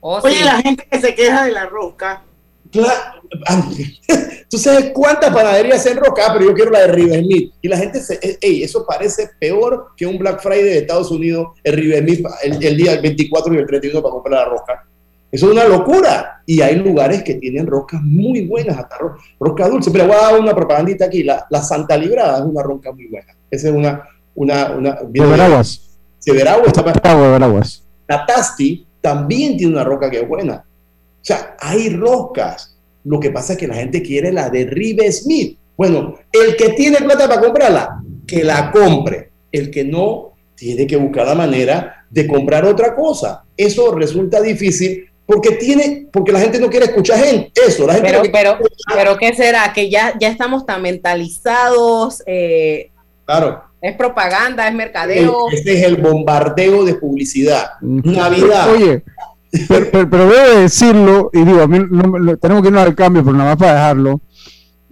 [0.00, 0.44] Oh, Oye, sí.
[0.44, 2.22] la gente que se queja de la rosca,
[2.70, 3.22] Claro,
[4.50, 7.52] tú sabes cuántas panaderías se enroscan, pero yo quiero la de River Smith.
[7.62, 11.48] Y la gente se, ey, eso parece peor que un Black Friday de Estados Unidos,
[11.62, 14.88] el River Smith, el, el día 24 y el 31 para comprar la rosca.
[15.30, 16.42] Eso es una locura.
[16.46, 18.96] Y hay lugares que tienen roscas muy buenas, hasta
[19.38, 19.90] rosca dulce.
[19.90, 21.22] Pero voy a dar una propagandita aquí.
[21.22, 23.36] La, la Santa Librada es una rosca muy buena.
[23.50, 24.02] Esa es una...
[24.34, 25.98] una, una de Veraguas.
[26.24, 26.68] De Veraguas.
[26.68, 27.84] Está de Veraguas.
[28.06, 30.64] La Tasti también tiene una roca que es buena.
[31.20, 32.78] O sea, hay roscas.
[33.04, 35.58] Lo que pasa es que la gente quiere la de Rive Smith.
[35.76, 39.30] Bueno, el que tiene plata para comprarla, que la compre.
[39.52, 43.44] El que no, tiene que buscar la manera de comprar otra cosa.
[43.56, 48.08] Eso resulta difícil porque tiene, porque la gente no quiere escuchar gente, eso, la gente
[48.10, 48.58] pero, pero,
[48.94, 49.74] pero ¿qué será?
[49.74, 52.90] Que ya, ya estamos tan mentalizados, eh,
[53.26, 53.62] claro.
[53.82, 55.50] Es propaganda, es mercadeo.
[55.52, 57.72] Este es el bombardeo de publicidad.
[57.82, 58.70] Navidad.
[58.72, 59.04] Oye,
[59.68, 63.36] pero, pero, debo decirlo, y digo, a mí no, tenemos que irnos al cambio, pero
[63.36, 64.22] nada más para dejarlo.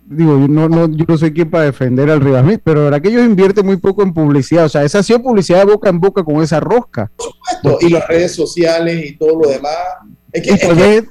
[0.09, 3.03] Digo, yo no, no, yo no soy quien para defender al Rivas Smith, pero verdad
[3.03, 4.67] que ellos invierten muy poco en publicidad.
[4.67, 7.11] O sea, esa ha sido publicidad de boca en boca con esa rosca.
[7.17, 9.77] Por supuesto, y las redes sociales y todo lo demás.
[10.33, 11.05] Es que, es que,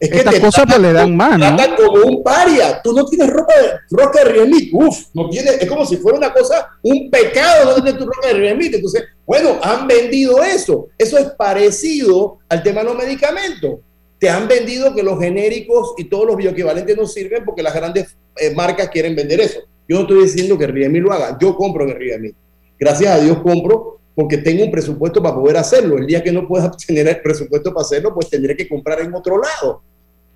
[0.00, 1.56] es que estas cosas pues le dan más, ¿no?
[1.76, 2.80] como un paria.
[2.82, 4.70] Tú no tienes ropa de, roca de Riemit.
[4.72, 8.28] Uf, no tienes, es como si fuera una cosa, un pecado no tener tu roca
[8.28, 8.74] de Riemit.
[8.74, 10.88] Entonces, bueno, han vendido eso.
[10.96, 13.80] Eso es parecido al tema de los medicamentos.
[14.20, 18.16] Te han vendido que los genéricos y todos los bioequivalentes no sirven porque las grandes
[18.36, 19.60] eh, marcas quieren vender eso.
[19.88, 21.36] Yo no estoy diciendo que Riemit lo haga.
[21.40, 22.36] Yo compro en Riemit.
[22.78, 25.98] Gracias a Dios compro porque tengo un presupuesto para poder hacerlo.
[25.98, 29.14] El día que no pueda tener el presupuesto para hacerlo, pues tendré que comprar en
[29.14, 29.82] otro lado.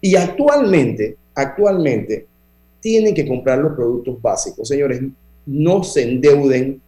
[0.00, 2.26] Y actualmente, actualmente,
[2.80, 4.66] tienen que comprar los productos básicos.
[4.66, 5.00] Señores,
[5.46, 6.80] no se endeuden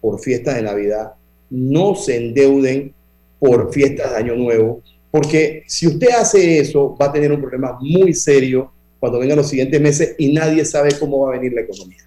[0.00, 1.14] por fiestas de Navidad,
[1.50, 2.94] no se endeuden
[3.38, 4.82] por fiestas de Año Nuevo,
[5.14, 9.48] porque si usted hace eso, va a tener un problema muy serio cuando vengan los
[9.48, 12.02] siguientes meses y nadie sabe cómo va a venir la economía.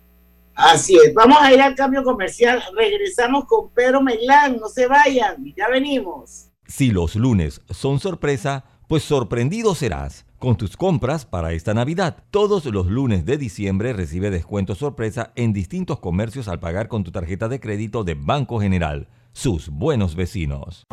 [0.53, 5.37] Así es, vamos a ir al cambio comercial, regresamos con Pedro Melán, no se vayan,
[5.55, 6.49] ya venimos.
[6.67, 10.25] Si los lunes son sorpresa, pues sorprendido serás.
[10.37, 15.53] Con tus compras para esta Navidad, todos los lunes de diciembre recibe descuento sorpresa en
[15.53, 19.07] distintos comercios al pagar con tu tarjeta de crédito de Banco General.
[19.31, 20.83] Sus buenos vecinos.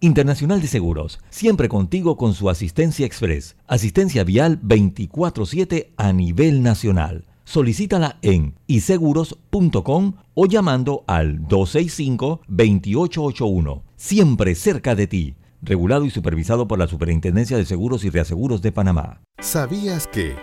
[0.00, 7.24] Internacional de Seguros, siempre contigo con su asistencia express, asistencia vial 24/7 a nivel nacional.
[7.44, 16.78] Solicítala en iseguros.com o llamando al 265-2881, siempre cerca de ti regulado y supervisado por
[16.78, 19.20] la Superintendencia de Seguros y Reaseguros de Panamá.
[19.40, 20.36] ¿Sabías que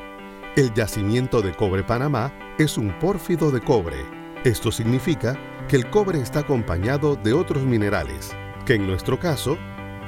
[0.56, 3.98] el yacimiento de cobre Panamá es un pórfido de cobre?
[4.44, 9.58] Esto significa que el cobre está acompañado de otros minerales, que en nuestro caso,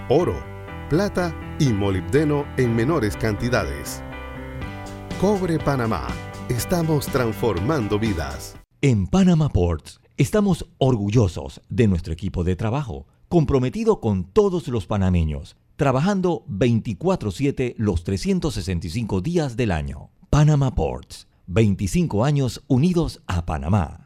[0.10, 0.44] oro,
[0.90, 4.02] plata y molibdeno en menores cantidades.
[5.22, 6.08] Cobre Panamá.
[6.50, 8.56] Estamos transformando vidas.
[8.82, 15.58] En Panama Ports estamos orgullosos de nuestro equipo de trabajo comprometido con todos los panameños,
[15.76, 20.10] trabajando 24/7 los 365 días del año.
[20.30, 24.06] Panama Ports, 25 años unidos a Panamá.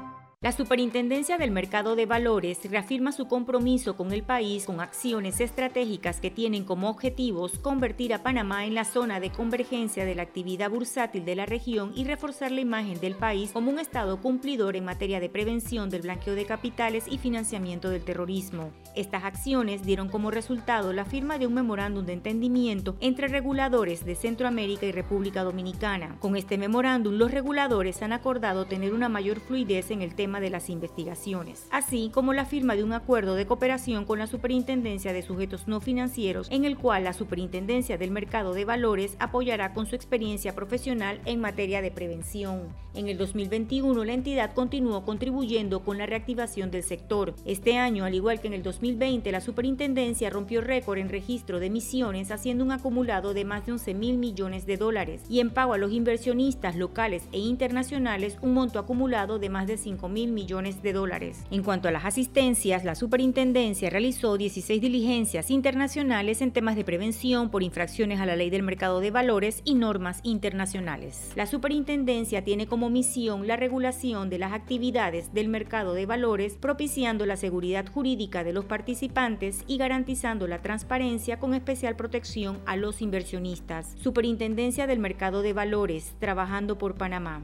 [0.43, 6.19] La Superintendencia del Mercado de Valores reafirma su compromiso con el país con acciones estratégicas
[6.19, 10.71] que tienen como objetivos convertir a Panamá en la zona de convergencia de la actividad
[10.71, 14.83] bursátil de la región y reforzar la imagen del país como un Estado cumplidor en
[14.83, 18.71] materia de prevención del blanqueo de capitales y financiamiento del terrorismo.
[18.95, 24.15] Estas acciones dieron como resultado la firma de un memorándum de entendimiento entre reguladores de
[24.15, 26.17] Centroamérica y República Dominicana.
[26.19, 30.49] Con este memorándum, los reguladores han acordado tener una mayor fluidez en el tema de
[30.49, 35.23] las investigaciones, así como la firma de un acuerdo de cooperación con la Superintendencia de
[35.23, 39.95] Sujetos No Financieros, en el cual la Superintendencia del Mercado de Valores apoyará con su
[39.95, 42.69] experiencia profesional en materia de prevención.
[42.93, 47.33] En el 2021, la entidad continuó contribuyendo con la reactivación del sector.
[47.45, 51.67] Este año, al igual que en el 2020, la Superintendencia rompió récord en registro de
[51.67, 55.73] emisiones, haciendo un acumulado de más de 11 mil millones de dólares y en pago
[55.73, 60.31] a los inversionistas locales e internacionales un monto acumulado de más de 5 mil mil
[60.31, 61.45] millones de dólares.
[61.49, 67.49] En cuanto a las asistencias, la superintendencia realizó 16 diligencias internacionales en temas de prevención
[67.49, 71.31] por infracciones a la ley del mercado de valores y normas internacionales.
[71.35, 77.25] La superintendencia tiene como misión la regulación de las actividades del mercado de valores, propiciando
[77.25, 83.01] la seguridad jurídica de los participantes y garantizando la transparencia con especial protección a los
[83.01, 83.95] inversionistas.
[83.99, 87.41] Superintendencia del Mercado de Valores, trabajando por Panamá.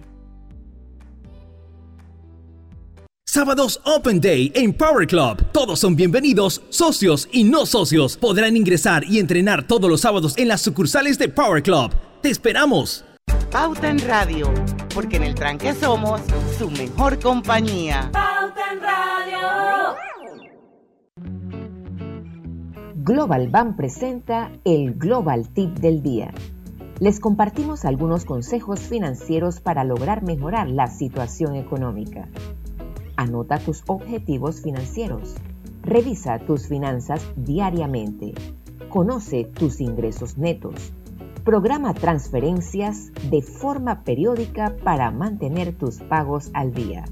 [3.29, 5.43] Sábados Open Day en Power Club.
[5.51, 8.15] Todos son bienvenidos, socios y no socios.
[8.15, 11.91] Podrán ingresar y entrenar todos los sábados en las sucursales de Power Club.
[12.21, 13.03] ¡Te esperamos!
[13.51, 14.49] Pauta en Radio,
[14.95, 16.21] porque en el tranque somos
[16.57, 18.09] su mejor compañía.
[18.13, 19.95] Pauta en Radio.
[22.95, 26.33] Global Bank presenta el Global Tip del Día.
[27.01, 32.29] Les compartimos algunos consejos financieros para lograr mejorar la situación económica.
[33.17, 35.35] Anota tus objetivos financieros.
[35.81, 38.33] Revisa tus finanzas diariamente.
[38.89, 40.93] Conoce tus ingresos netos.
[41.43, 47.05] Programa transferencias de forma periódica para mantener tus pagos al día.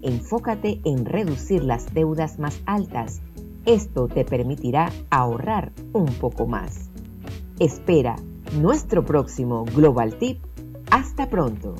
[0.00, 3.20] Enfócate en reducir las deudas más altas.
[3.66, 6.88] Esto te permitirá ahorrar un poco más.
[7.58, 8.16] Espera
[8.58, 10.38] nuestro próximo Global Tip.
[10.90, 11.74] Hasta pronto.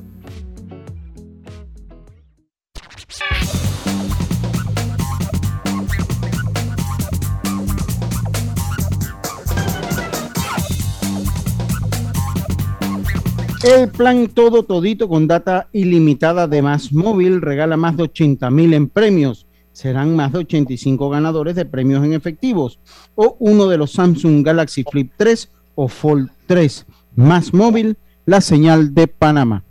[13.69, 18.73] El plan todo todito con data ilimitada de Más Móvil regala más de 80 mil
[18.73, 19.47] en premios.
[19.73, 22.79] Serán más de 85 ganadores de premios en efectivos
[23.15, 26.87] o uno de los Samsung Galaxy Flip 3 o Fold 3.
[27.15, 29.63] Más Móvil, la señal de Panamá.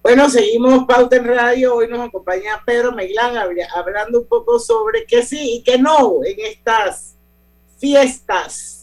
[0.00, 1.74] Bueno, seguimos Pauta en Radio.
[1.74, 3.36] Hoy nos acompaña Pedro Meilán
[3.74, 7.16] hablando un poco sobre qué sí y qué no en estas
[7.78, 8.73] fiestas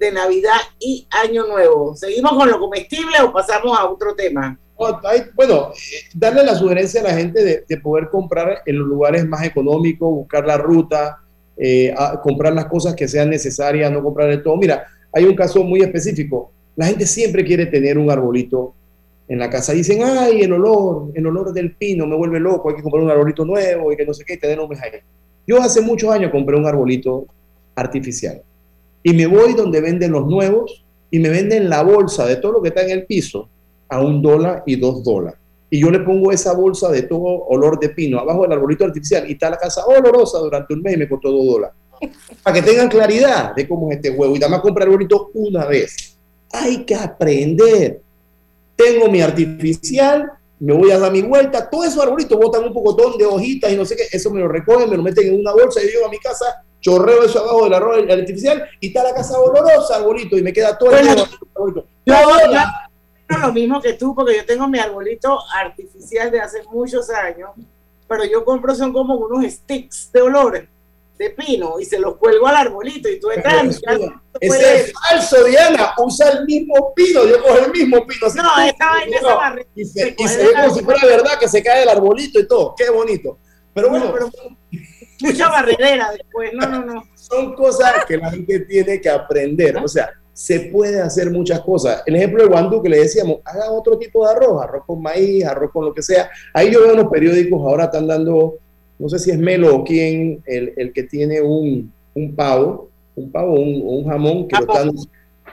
[0.00, 1.94] de Navidad y Año Nuevo.
[1.94, 4.58] ¿Seguimos con lo comestible o pasamos a otro tema?
[5.34, 9.44] Bueno, eh, darle la sugerencia a la gente de, poder comprar en los lugares más
[9.44, 11.18] económicos, buscar la ruta,
[11.58, 14.56] eh, comprar las cosas que sean necesarias, no comprar de todo.
[14.56, 16.50] Mira, hay un caso muy específico.
[16.76, 18.72] La gente siempre quiere tener un arbolito
[19.28, 19.74] en la casa.
[19.74, 23.10] Dicen, ay, el olor, el olor del pino me vuelve loco, hay que comprar un
[23.10, 24.92] arbolito nuevo y que no sé qué, tener un ahí.
[25.46, 27.26] Yo hace muchos años compré un arbolito
[27.74, 28.42] artificial
[29.02, 32.62] y me voy donde venden los nuevos y me venden la bolsa de todo lo
[32.62, 33.48] que está en el piso
[33.88, 35.40] a un dólar y dos dólares.
[35.70, 39.28] Y yo le pongo esa bolsa de todo olor de pino abajo del arbolito artificial
[39.28, 41.76] y está la casa olorosa durante un mes y me costó dos dólares.
[42.42, 44.34] Para que tengan claridad de cómo es este huevo.
[44.34, 46.16] Y nada más comprar arbolito una vez.
[46.52, 48.00] Hay que aprender.
[48.74, 51.68] Tengo mi artificial, me voy a dar mi vuelta.
[51.68, 54.04] Todos esos arbolitos botan un pocotón de hojitas y no sé qué.
[54.10, 56.18] Eso me lo recogen, me lo meten en una bolsa y yo llego a mi
[56.18, 60.52] casa chorreo eso abajo del arroz artificial y está la casa olorosa, arbolito, y me
[60.52, 61.86] queda todo el arbolito.
[62.06, 62.14] Yo,
[63.28, 67.50] yo, lo mismo que tú, porque yo tengo mi arbolito artificial de hace muchos años,
[68.08, 70.68] pero yo compro son como unos sticks de olores
[71.20, 73.78] de pino y se los cuelgo al arbolito y tú estás
[74.40, 75.92] Ese es falso, Diana.
[75.98, 77.26] Usa el mismo pino.
[77.26, 78.26] Yo cojo el mismo pino.
[78.36, 79.62] No, esta vaina no.
[79.74, 82.48] Y se, y se ve como si fuera verdad que se cae el arbolito y
[82.48, 82.74] todo.
[82.74, 83.36] Qué bonito.
[83.74, 84.30] Pero bueno, pero,
[85.22, 86.52] mucha barredera después.
[86.52, 87.04] No, no, no.
[87.14, 89.76] Son cosas que la gente tiene que aprender.
[89.78, 92.02] O sea, se puede hacer muchas cosas.
[92.06, 95.44] El ejemplo de guandú que le decíamos, haga otro tipo de arroz, arroz con maíz,
[95.44, 96.30] arroz con lo que sea.
[96.54, 98.54] Ahí yo veo unos periódicos, ahora están dando,
[98.98, 103.30] no sé si es Melo o quién, el, el que tiene un, un, pavo, un
[103.30, 104.92] pavo un, un, jamón, que lo están,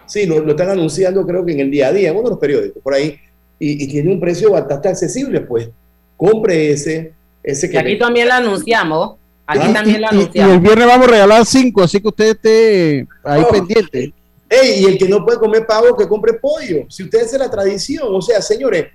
[0.05, 2.29] sí, lo, lo, están anunciando creo que en el día a día, en uno de
[2.29, 3.19] los periódicos, por ahí,
[3.59, 5.69] y, y tiene un precio bastante accesible, pues
[6.15, 7.13] compre ese.
[7.43, 9.17] ese que aquí también lo anunciamos.
[9.47, 12.29] Aquí ah, también lo y, y, el viernes vamos a regalar cinco, así que usted
[12.31, 13.49] esté ahí Oh.
[13.49, 14.13] pendiente.
[14.49, 16.85] Ey, y el que no puede comer pavo, que compre pollo.
[16.89, 18.87] Si usted hace la tradición, o sea, señores,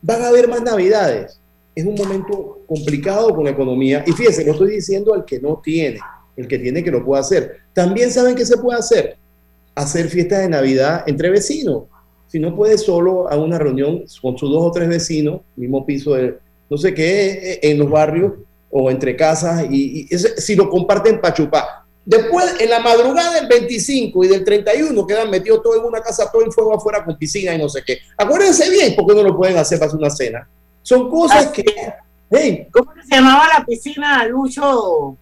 [0.00, 1.40] van a haber más navidades.
[1.74, 4.04] Es un momento complicado con la economía.
[4.06, 6.00] Y fíjense, no estoy diciendo al que no tiene,
[6.36, 7.58] el que tiene que lo puede hacer.
[7.72, 9.16] También saben que se puede hacer.
[9.74, 11.84] Hacer fiestas de Navidad entre vecinos.
[12.26, 16.14] Si no puede solo a una reunión con sus dos o tres vecinos, mismo piso
[16.14, 18.32] de no sé qué, en los barrios
[18.70, 21.64] o entre casas, y, si lo comparten para chupar.
[22.04, 26.30] Después, en la madrugada del 25 y del 31, quedan metidos todos en una casa,
[26.32, 27.98] todo en fuego afuera con piscina y no sé qué.
[28.16, 30.48] Acuérdense bien, porque no lo pueden hacer para hacer una cena.
[30.82, 31.64] Son cosas que.
[32.30, 35.16] Hey, ¿Cómo se llamaba la piscina, Lucho?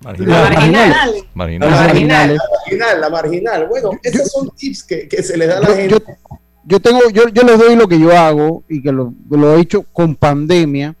[0.00, 0.52] Marginal.
[0.54, 1.14] Marginal.
[1.34, 1.70] Marginal.
[1.70, 3.66] La marginal, la marginal, la marginal.
[3.68, 5.94] Bueno, esos son tips que, que se les da a la Yo, gente.
[6.06, 9.56] yo- yo tengo, yo, yo les doy lo que yo hago y que lo, lo
[9.56, 10.94] he hecho con pandemia.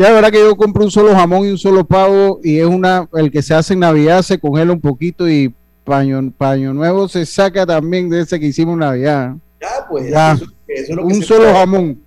[0.00, 2.64] Ya la verdad que yo compro un solo jamón y un solo pavo y es
[2.64, 5.52] una, el que se hace en Navidad se congela un poquito y
[5.84, 9.34] paño, paño nuevo se saca también de ese que hicimos en Navidad.
[9.60, 10.32] Ya, pues, Ya.
[10.32, 11.52] eso- eso es lo que un se solo puede.
[11.54, 12.02] jamón.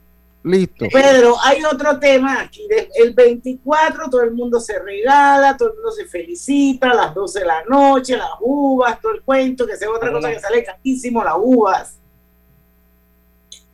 [0.46, 0.88] Listo.
[0.91, 2.68] Pedro, hay otro tema aquí.
[2.96, 7.41] El 24 todo el mundo se regala, todo el mundo se felicita, a las 12
[7.41, 11.24] de la noche, las uvas, todo el cuento, que sea otra cosa que sale carísimo,
[11.24, 12.00] las uvas.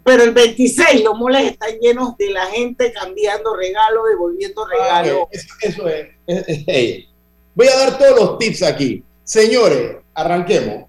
[0.09, 5.17] Pero el 26 los moles están llenos de la gente cambiando regalos, devolviendo regalos.
[5.31, 6.07] Ah, eso, es.
[6.25, 7.07] es- es- hey.
[7.53, 9.03] Voy a dar todos los tips aquí.
[9.23, 10.85] Señores, arranquemos.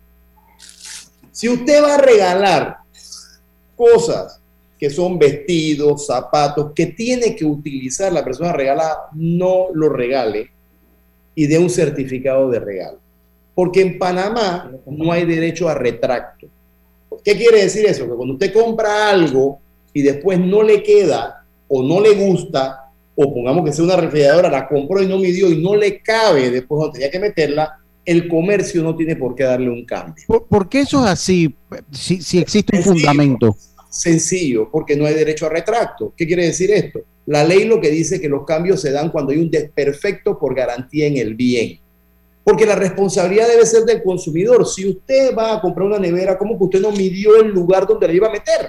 [1.31, 2.79] Si usted va a regalar
[3.77, 4.41] cosas
[4.79, 10.51] que son vestidos, zapatos, que tiene que utilizar la persona regalada, no lo regale
[11.35, 12.99] y dé un certificado de regalo.
[13.55, 16.47] Porque en Panamá no hay derecho a retracto.
[17.25, 18.09] ¿Qué quiere decir eso?
[18.09, 19.61] Que cuando usted compra algo
[19.93, 24.51] y después no le queda o no le gusta, o pongamos que sea una refrigeradora,
[24.51, 28.29] la compró y no midió y no le cabe después cuando tenía que meterla, el
[28.29, 30.25] comercio no tiene por qué darle un cambio.
[30.27, 31.55] ¿Por, por qué eso es así?
[31.93, 33.57] Si, si existe un fundamento.
[33.89, 36.13] Sencillo, porque no hay derecho a retracto.
[36.17, 37.01] ¿Qué quiere decir esto?
[37.27, 40.55] La ley lo que dice que los cambios se dan cuando hay un desperfecto por
[40.55, 41.79] garantía en el bien.
[42.43, 44.67] Porque la responsabilidad debe ser del consumidor.
[44.67, 48.07] Si usted va a comprar una nevera, ¿cómo que usted no midió el lugar donde
[48.09, 48.67] la iba a meter?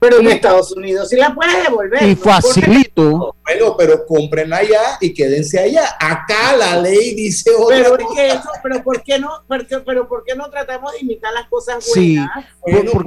[0.00, 2.02] Pero en Estados Unidos sí la puedes devolver.
[2.02, 3.34] Y facilito.
[3.42, 5.96] Bueno, pero cómprenla allá y quédense allá.
[5.98, 8.14] Acá la ley dice otra Pero, cosa.
[8.14, 9.30] que eso, pero ¿por qué no?
[9.48, 12.16] Porque, pero ¿por qué no tratamos de imitar las cosas Sí.
[12.16, 12.44] buenas?
[12.60, 13.04] Bueno,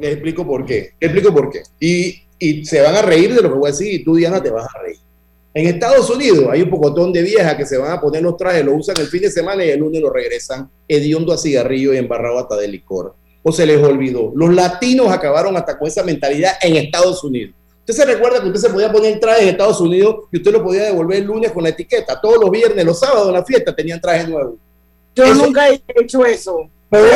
[0.00, 0.94] Les explico por qué.
[0.98, 1.62] Les explico por qué.
[1.78, 4.42] Y, y se van a reír de lo que voy a decir y tú, Diana,
[4.42, 4.98] te vas a reír.
[5.52, 8.64] En Estados Unidos hay un pocotón de viejas que se van a poner los trajes,
[8.64, 11.96] lo usan el fin de semana y el lunes lo regresan hediondo a cigarrillo y
[11.96, 13.14] embarrado hasta de licor.
[13.42, 14.32] O se les olvidó.
[14.36, 17.54] Los latinos acabaron hasta con esa mentalidad en Estados Unidos.
[17.80, 20.62] Usted se recuerda que usted se podía poner traje en Estados Unidos y usted lo
[20.62, 22.20] podía devolver el lunes con la etiqueta.
[22.20, 24.56] Todos los viernes, los sábados en la fiesta tenían traje nuevo.
[25.16, 26.68] Yo Eso- nunca he hecho eso.
[26.90, 27.06] Pero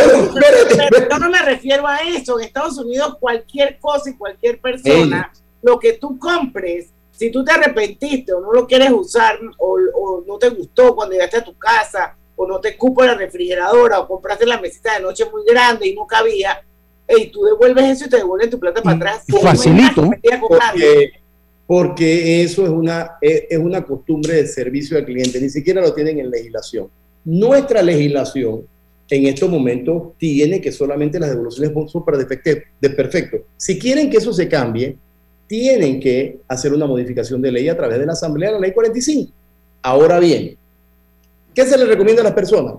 [1.11, 2.39] yo no me refiero a eso.
[2.41, 5.33] En Estados Unidos, cualquier cosa y cualquier persona,
[5.63, 6.87] lo que tú compres,
[7.17, 11.13] si tú te arrepentiste o no lo quieres usar o, o no te gustó cuando
[11.13, 15.01] llegaste a tu casa o no te cupo la refrigeradora o compraste la mesita de
[15.03, 16.61] noche muy grande y no cabía,
[17.09, 19.25] y tú devuelves eso y te devuelven tu plata para atrás.
[19.41, 20.11] Facilito.
[20.49, 21.13] Porque,
[21.67, 25.95] porque eso es una, es, es una costumbre de servicio al cliente, ni siquiera lo
[25.95, 26.89] tienen en legislación.
[27.25, 28.67] Nuestra legislación
[29.09, 33.39] en estos momentos tiene que solamente las devoluciones son para defecte- de perfecto.
[33.57, 34.97] Si quieren que eso se cambie,
[35.47, 39.33] tienen que hacer una modificación de ley a través de la Asamblea, la ley 45.
[39.83, 40.57] Ahora bien,
[41.55, 42.75] ¿qué se le recomienda a las personas?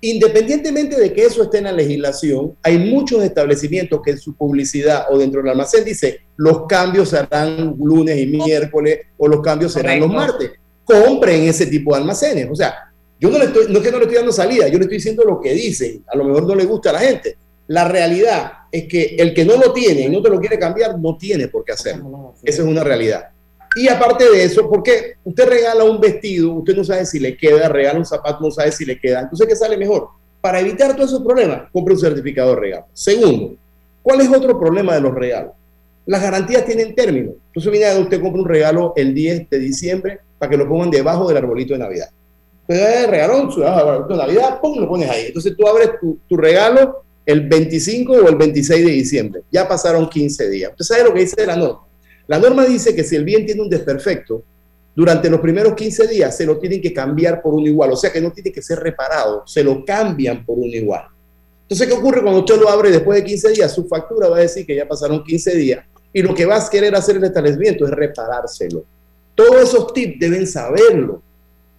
[0.00, 5.06] Independientemente de que eso esté en la legislación, hay muchos establecimientos que en su publicidad
[5.10, 9.98] o dentro del almacén dice los cambios serán lunes y miércoles o los cambios serán
[10.00, 10.52] los martes.
[10.84, 12.48] Compren ese tipo de almacenes.
[12.50, 12.74] O sea,
[13.20, 14.98] yo no, le estoy, no es que no le estoy dando salida, yo le estoy
[14.98, 16.04] diciendo lo que dicen.
[16.06, 17.36] A lo mejor no le gusta a la gente.
[17.68, 20.98] La realidad es que el que no lo tiene y no te lo quiere cambiar,
[20.98, 22.34] no tiene por qué hacerlo.
[22.42, 23.28] Esa es una realidad.
[23.76, 27.68] Y aparte de eso, porque usted regala un vestido, usted no sabe si le queda,
[27.68, 29.20] regala un zapato, no sabe si le queda.
[29.20, 30.08] Entonces, ¿qué sale mejor?
[30.40, 32.86] Para evitar todos esos problemas, compre un certificado de regalo.
[32.94, 33.56] Segundo,
[34.02, 35.52] ¿cuál es otro problema de los regalos?
[36.06, 37.32] Las garantías tienen término.
[37.48, 41.28] Entonces, viene usted compra un regalo el 10 de diciembre para que lo pongan debajo
[41.28, 42.08] del arbolito de Navidad.
[42.66, 45.26] Entonces, el regalón, su arbolito de Navidad, pum, lo pones ahí.
[45.26, 49.42] Entonces, tú abres tu, tu regalo el 25 o el 26 de diciembre.
[49.52, 50.70] Ya pasaron 15 días.
[50.70, 51.86] ¿Usted sabe lo que dice la norma?
[52.26, 54.42] La norma dice que si el bien tiene un desperfecto,
[54.96, 58.10] durante los primeros 15 días se lo tienen que cambiar por un igual, o sea
[58.10, 61.02] que no tiene que ser reparado, se lo cambian por un igual.
[61.64, 63.74] Entonces, ¿qué ocurre cuando usted lo abre después de 15 días?
[63.74, 66.70] Su factura va a decir que ya pasaron 15 días y lo que va a
[66.70, 68.86] querer hacer el establecimiento es reparárselo.
[69.34, 71.20] Todos esos tips deben saberlo.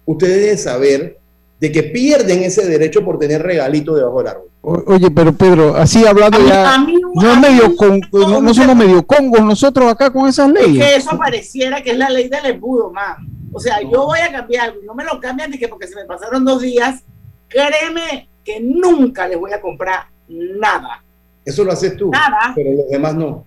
[0.06, 1.18] Ustedes deben saber
[1.60, 4.48] de que pierden ese derecho por tener regalito debajo del árbol.
[4.62, 8.54] O- Oye, pero Pedro, así hablando mí- ya, mí- no, es medio con- no, no
[8.54, 10.84] somos medio congos nosotros acá con esas Es leyes.
[10.86, 13.16] que eso pareciera que es la ley del embudo, man.
[13.52, 15.86] O sea, yo voy a cambiar algo y no me lo cambian ni que porque
[15.86, 17.02] se me pasaron dos días.
[17.48, 21.02] Créeme que nunca les voy a comprar nada.
[21.44, 22.52] Eso lo haces tú, Nada.
[22.54, 23.44] pero los demás no.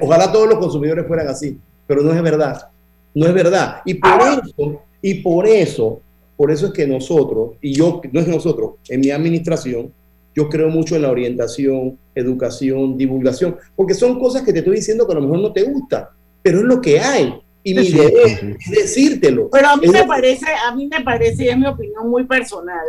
[0.00, 2.68] Ojalá todos los consumidores fueran así, pero no es verdad.
[3.14, 3.82] No es verdad.
[3.84, 6.00] Y por eso, y por eso,
[6.36, 9.92] por eso es que nosotros, y yo, no es nosotros, en mi administración,
[10.34, 15.06] yo creo mucho en la orientación, educación, divulgación, porque son cosas que te estoy diciendo
[15.06, 16.10] que a lo mejor no te gusta,
[16.42, 17.40] pero es lo que hay.
[17.62, 19.48] Y mi Sí, sí, deber sí, es decírtelo.
[19.50, 22.24] Pero a mí Es me parece, a mí me parece, y es mi opinión muy
[22.24, 22.84] personal,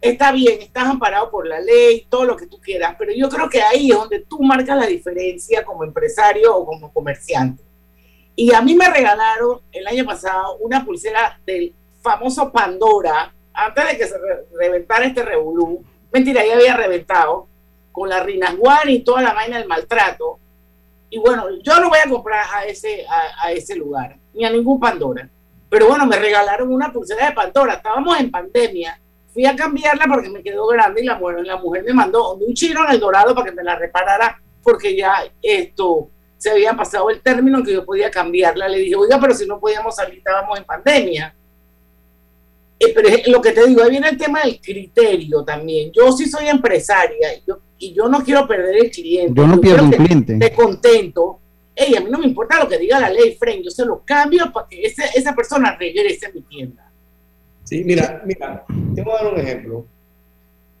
[0.00, 3.48] está bien, estás amparado por la ley, todo lo que tú quieras, pero yo creo
[3.48, 7.62] que ahí es donde tú marcas la diferencia como empresario o como comerciante.
[8.36, 11.72] Y a mí me regalaron el año pasado una pulsera del
[12.04, 14.16] famoso Pandora, antes de que se
[14.58, 15.82] reventara este revolú.
[16.12, 17.48] Mentira, ya había reventado
[17.90, 20.38] con la Rinanguan y toda la vaina del maltrato.
[21.08, 24.78] Y bueno, yo no voy a comprar a ese, a, ese lugar, ni a ningún
[24.78, 25.28] Pandora.
[25.70, 27.74] Pero bueno, me regalaron una pulsera de Pandora.
[27.74, 29.00] Estábamos en pandemia.
[29.32, 32.84] Fui a cambiarla porque me quedó grande y la, la mujer me mandó un chino
[32.84, 37.20] en el dorado para que me la reparara porque ya esto se había pasado el
[37.22, 38.68] término que yo podía cambiarla.
[38.68, 41.34] Le dije, oiga, pero si no podíamos salir, estábamos en pandemia.
[42.78, 45.90] Eh, pero lo que te digo, ahí viene el tema del criterio también.
[45.92, 49.34] Yo sí soy empresaria y yo y yo no quiero perder el cliente.
[49.34, 50.34] Yo no pierdo un cliente.
[50.34, 51.40] De contento.
[51.76, 54.02] Ey, a mí no me importa lo que diga la ley, Fren, yo se lo
[54.04, 56.90] cambio para que esa persona regrese a mi tienda.
[57.64, 58.64] Sí, mira, mira,
[58.94, 59.86] te voy a dar un ejemplo.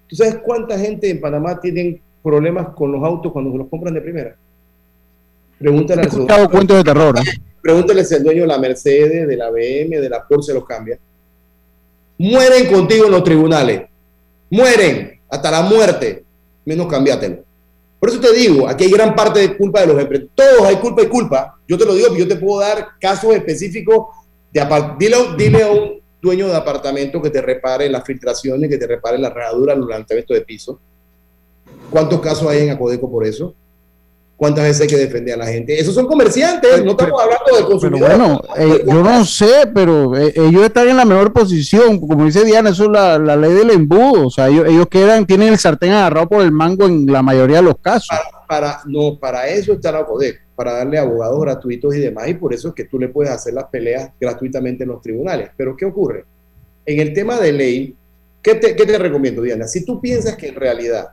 [0.06, 4.00] ¿Tú sabes cuánta gente en Panamá tienen problemas con los autos cuando los compran de
[4.00, 4.36] primera?
[5.58, 7.18] Pregúntale escuchado cuentos de terror.
[7.18, 7.40] ¿eh?
[7.60, 10.98] Pregúntale si el dueño de la Mercedes, de la BM, de la Porsche los cambia.
[12.18, 13.82] Mueren contigo en los tribunales.
[14.50, 16.24] Mueren hasta la muerte
[16.64, 17.44] menos cambiátelo.
[17.98, 20.30] Por eso te digo, aquí hay gran parte de culpa de los empresarios.
[20.34, 21.58] Todos hay culpa y culpa.
[21.66, 24.08] Yo te lo digo, yo te puedo dar casos específicos.
[24.52, 24.64] De
[24.98, 29.18] dile, dile a un dueño de apartamento que te repare las filtraciones, que te repare
[29.18, 30.78] la herradura, los lanzamientos de piso.
[31.90, 33.54] ¿Cuántos casos hay en Acodeco por eso?
[34.44, 35.80] Cuántas veces hay que defender a la gente.
[35.80, 38.18] Esos son comerciantes, no estamos hablando de consumidores.
[38.18, 41.98] bueno, eh, yo no sé, pero eh, ellos están en la mejor posición.
[41.98, 44.26] Como dice Diana, eso es la, ley del embudo.
[44.26, 47.56] O sea, ellos, ellos, quedan, tienen el sartén agarrado por el mango en la mayoría
[47.56, 48.14] de los casos.
[48.46, 52.28] Para, no, para eso está la CODEC, para darle abogados gratuitos y demás.
[52.28, 55.52] Y por eso es que tú le puedes hacer las peleas gratuitamente en los tribunales.
[55.56, 56.26] Pero ¿qué ocurre?
[56.84, 57.96] En el tema de ley,
[58.42, 59.66] ¿qué te, qué te recomiendo, Diana?
[59.66, 61.12] Si tú piensas que en realidad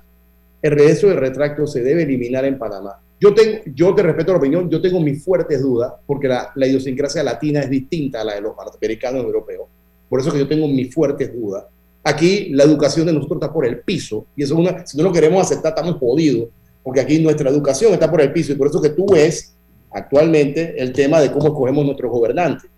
[0.61, 4.39] el regreso de retracto se debe eliminar en Panamá, yo, tengo, yo te respeto la
[4.39, 8.33] opinión, yo tengo mis fuertes dudas, porque la, la idiosincrasia latina es distinta a la
[8.33, 9.67] de los americanos europeos.
[10.09, 11.65] Por eso que yo tengo mis fuertes dudas.
[12.03, 15.03] Aquí la educación de nosotros está por el piso, y eso es una, si no
[15.03, 16.49] lo queremos aceptar, estamos jodidos,
[16.81, 19.55] porque aquí nuestra educación está por el piso, y por eso que tú ves
[19.91, 22.71] actualmente el tema de cómo escogemos nuestros gobernantes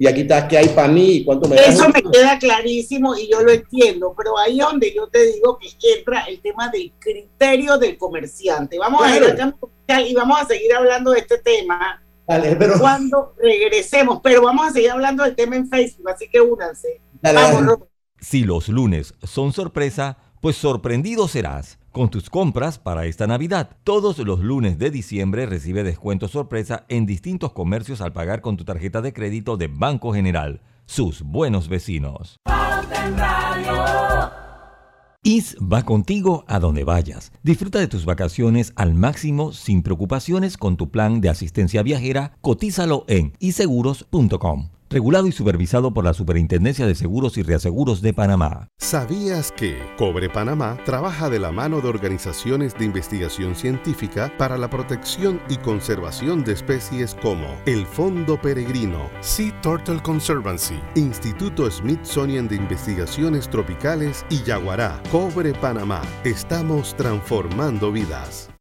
[0.00, 3.30] y aquí está que hay para mí y cuánto me Eso me queda clarísimo y
[3.30, 6.90] yo lo entiendo, pero ahí es donde yo te digo que entra el tema del
[6.98, 8.78] criterio del comerciante.
[8.78, 9.22] Vamos a ir
[10.08, 12.02] y vamos a seguir hablando de este tema
[12.80, 17.02] cuando regresemos, pero vamos a seguir hablando del tema en Facebook, así que únanse.
[18.20, 21.78] si los lunes son sorpresa, pues sorprendido serás.
[21.92, 27.04] Con tus compras para esta Navidad, todos los lunes de diciembre recibe descuento sorpresa en
[27.04, 30.60] distintos comercios al pagar con tu tarjeta de crédito de Banco General.
[30.86, 32.36] Sus buenos vecinos.
[35.24, 37.32] IS va contigo a donde vayas.
[37.42, 42.36] Disfruta de tus vacaciones al máximo sin preocupaciones con tu plan de asistencia viajera.
[42.40, 48.68] Cotízalo en iseguros.com regulado y supervisado por la Superintendencia de Seguros y Reaseguros de Panamá.
[48.78, 54.68] ¿Sabías que Cobre Panamá trabaja de la mano de organizaciones de investigación científica para la
[54.68, 62.56] protección y conservación de especies como el Fondo Peregrino, Sea Turtle Conservancy, Instituto Smithsonian de
[62.56, 65.00] Investigaciones Tropicales y Yaguará?
[65.12, 66.02] Cobre Panamá.
[66.24, 68.49] Estamos transformando vidas.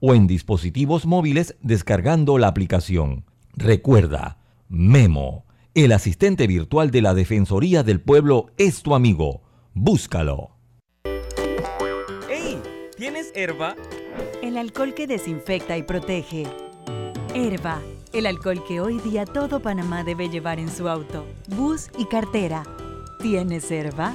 [0.00, 3.24] o en dispositivos móviles descargando la aplicación.
[3.54, 4.38] Recuerda,
[4.68, 5.44] Memo,
[5.74, 9.42] el asistente virtual de la Defensoría del Pueblo es tu amigo.
[9.74, 10.50] Búscalo.
[12.28, 12.60] ¡Hey!
[12.96, 13.76] ¿Tienes herba?
[14.42, 16.46] El alcohol que desinfecta y protege.
[17.34, 17.80] Herba,
[18.12, 22.64] el alcohol que hoy día todo Panamá debe llevar en su auto, bus y cartera.
[23.20, 24.14] ¿Tienes herba?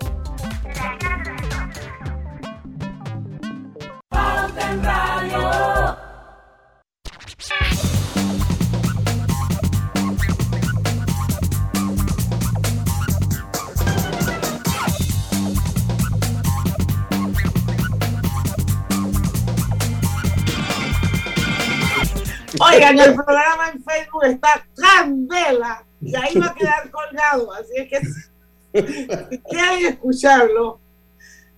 [22.91, 27.53] Oigan, el programa en Facebook está candela y ahí va a quedar colgado.
[27.53, 30.79] Así es que si quieren escucharlo,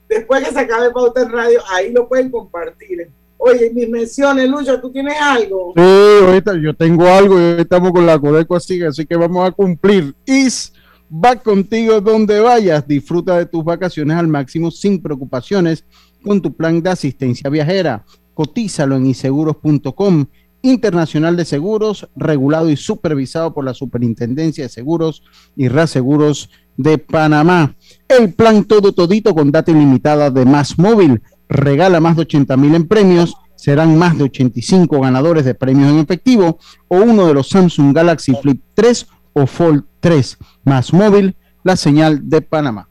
[0.10, 3.10] después que se acabe Pauta en Radio, ahí lo pueden compartir.
[3.38, 5.74] Oye, mis menciones, Lucho, ¿tú tienes algo?
[5.76, 9.52] Sí, ahorita yo tengo algo y estamos con la Codeco así, así que vamos a
[9.52, 10.16] cumplir.
[10.26, 10.72] Is
[11.14, 12.88] va contigo donde vayas.
[12.88, 15.86] Disfruta de tus vacaciones al máximo sin preocupaciones
[16.24, 18.06] con tu plan de asistencia viajera.
[18.34, 20.26] Cotízalo en iseguros.com.
[20.64, 25.22] Internacional de Seguros, regulado y supervisado por la Superintendencia de Seguros
[25.56, 27.76] y Reaseguros de Panamá.
[28.08, 32.76] El plan todo todito con data ilimitada de Más Móvil regala más de 80 mil
[32.76, 33.36] en premios.
[33.56, 36.58] Serán más de 85 ganadores de premios en efectivo
[36.88, 40.38] o uno de los Samsung Galaxy Flip 3 o Fold 3.
[40.64, 42.90] Más Móvil, la señal de Panamá.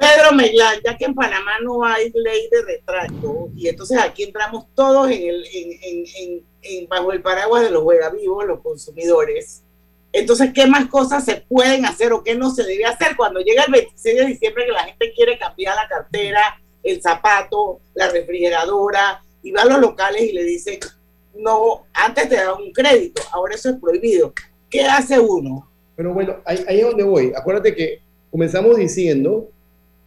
[0.00, 4.64] Pedro Meglán, ya que en Panamá no hay ley de retrato, y entonces aquí entramos
[4.74, 7.84] todos en el, en, en, en, bajo el paraguas de los
[8.18, 9.62] vivos, los consumidores.
[10.10, 13.64] Entonces, ¿qué más cosas se pueden hacer o qué no se debe hacer cuando llega
[13.64, 19.22] el 26 de diciembre que la gente quiere cambiar la cartera, el zapato, la refrigeradora,
[19.42, 20.80] y va a los locales y le dicen,
[21.34, 24.32] no, antes te daban un crédito, ahora eso es prohibido.
[24.70, 25.70] ¿Qué hace uno?
[25.94, 27.34] Pero bueno, ahí, ahí es donde voy.
[27.36, 29.50] Acuérdate que comenzamos diciendo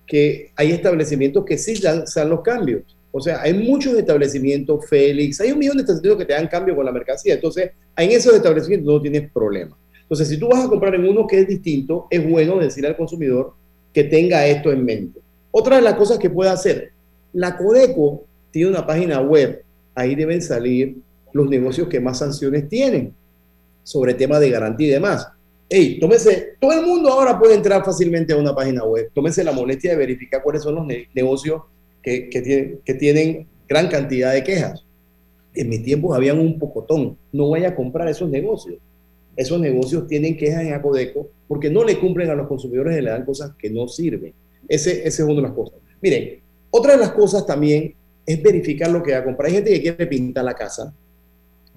[0.06, 2.84] que hay establecimientos que sí dan, los cambios.
[3.12, 6.76] O sea, hay muchos establecimientos, Félix, hay un millón de establecimientos que te dan cambio
[6.76, 7.36] con la mercancía.
[7.36, 9.78] Entonces, en esos establecimientos no tienes problema.
[10.01, 12.97] Entonces, si tú vas a comprar en uno que es distinto, es bueno decir al
[12.97, 13.54] consumidor
[13.93, 15.20] que tenga esto en mente.
[15.51, 16.91] Otra de las cosas que puede hacer,
[17.34, 19.64] la Codeco tiene una página web,
[19.95, 20.97] ahí deben salir
[21.32, 23.14] los negocios que más sanciones tienen
[23.84, 25.28] sobre temas de garantía y demás.
[25.76, 29.10] Hey, tómese, todo el mundo ahora puede entrar fácilmente a una página web.
[29.12, 31.64] Tómese la molestia de verificar cuáles son los ne- negocios
[32.04, 32.30] que,
[33.00, 34.86] tienen, gran cantidad de quejas.
[35.56, 37.18] En mis tiempos habían un pocotón.
[37.32, 38.78] No vaya a comprar esos negocios.
[39.36, 43.10] Esos negocios tienen quejas en Acodeco porque no le cumplen a los consumidores y le
[43.10, 44.32] dan cosas que no sirven.
[44.68, 45.80] Ese, es una de las cosas.
[46.04, 47.96] Miren, otra de las cosas también
[48.28, 49.48] es verificar lo que va a comprar.
[49.48, 50.94] Hay gente que quiere pintar la casa,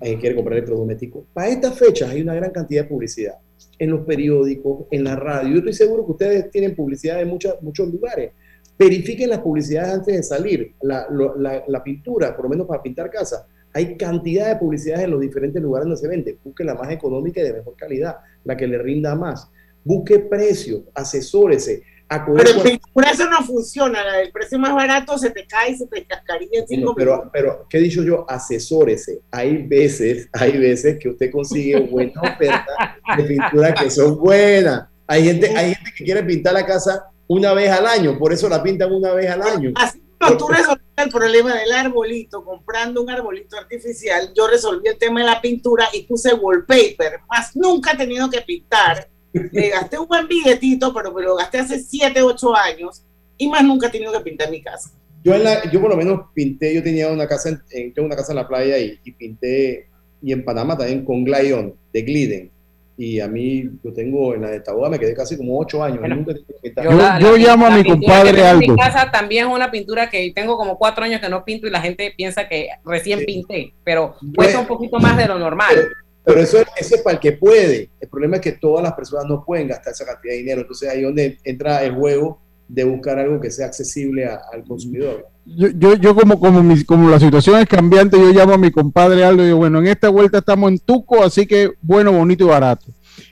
[0.00, 1.24] hay que quiere comprar electrodomésticos.
[1.32, 3.36] Para estas fechas hay una gran cantidad de publicidad
[3.78, 5.50] en los periódicos, en la radio.
[5.50, 8.32] Yo estoy seguro que ustedes tienen publicidad en muchas- muchos lugares.
[8.78, 10.74] Verifiquen las publicidades antes de salir.
[10.82, 15.10] La, la- la pintura, por lo menos para pintar casa, hay cantidad de publicidades en
[15.10, 16.38] los diferentes lugares donde se vende.
[16.42, 19.50] Busque la más económica y de mejor calidad, la que le rinda más.
[19.84, 21.82] Busque precio, asesórese.
[22.08, 25.86] Pero pintura eso no funciona, la del precio más barato se te cae y se
[25.88, 27.30] te cascarilla en cinco Bueno, pero, minutos.
[27.32, 28.24] pero, ¿qué he dicho yo?
[28.28, 29.20] Asesórese.
[29.32, 32.76] Hay veces, hay veces que usted consigue buenas ofertas
[33.16, 34.88] de pintura que son buenas.
[35.08, 38.48] Hay gente, hay gente que quiere pintar la casa una vez al año, por eso
[38.48, 39.72] la pintan una vez al año.
[39.74, 44.96] Así como tú resolviste el problema del arbolito comprando un arbolito artificial, yo resolví el
[44.96, 49.08] tema de la pintura y puse wallpaper, más nunca he tenido que pintar.
[49.52, 53.02] Le gasté un buen billetito, pero me lo gasté hace 7, 8 años
[53.38, 54.90] y más nunca he tenido que pintar mi casa.
[55.24, 58.06] Yo, en la- yo por lo menos pinté, yo tenía una casa, en, en- tengo
[58.06, 59.88] una casa en la playa y, y pinté,
[60.22, 62.50] y en Panamá también con Glidon, de Gliden.
[62.98, 66.00] Y a mí, yo tengo en la de Taboga, me quedé casi como ocho años.
[66.02, 66.72] y nunca que.
[66.82, 68.58] Yo- la- yo la- llamo a mi compadre tengo en.
[68.60, 71.70] Mi casa también es una pintura que tengo como cuatro años que no pinto y
[71.70, 75.74] la gente piensa que recién pinté, pero cuesta un poquito más de lo normal.
[75.74, 75.88] Pero
[76.26, 77.90] eso, eso es para el que puede.
[78.00, 80.60] El problema es que todas las personas no pueden gastar esa cantidad de dinero.
[80.62, 85.26] Entonces ahí es donde entra el juego de buscar algo que sea accesible al consumidor.
[85.44, 88.72] Yo, yo, yo como, como, mi- como la situación es cambiante, yo llamo a mi
[88.72, 92.42] compadre Aldo y digo, bueno, en esta vuelta estamos en Tuco, así que bueno, bonito
[92.44, 92.86] y barato.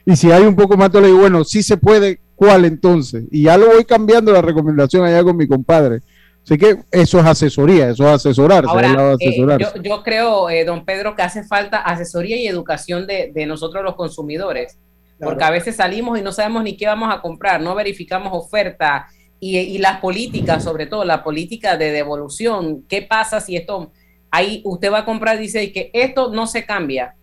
[0.06, 3.24] Y si hay un poco más, yo le digo, bueno, sí se puede, ¿cuál entonces?
[3.32, 6.02] Y ya lo voy cambiando la recomendación allá con mi compadre.
[6.44, 8.70] Así que eso es asesoría, eso es asesorarse.
[8.70, 12.36] es el lado Ahora, eh, yo, yo creo, eh, don Pedro, que hace falta asesoría
[12.36, 14.78] y educación de, de nosotros los consumidores,
[15.18, 19.06] porque a veces salimos y no sabemos ni qué vamos a comprar, no verificamos oferta
[19.40, 22.84] y, y las políticas, sobre todo la política de devolución.
[22.88, 23.90] ¿Qué pasa si esto,
[24.30, 27.14] ahí usted va a comprar, dice que esto no se cambia?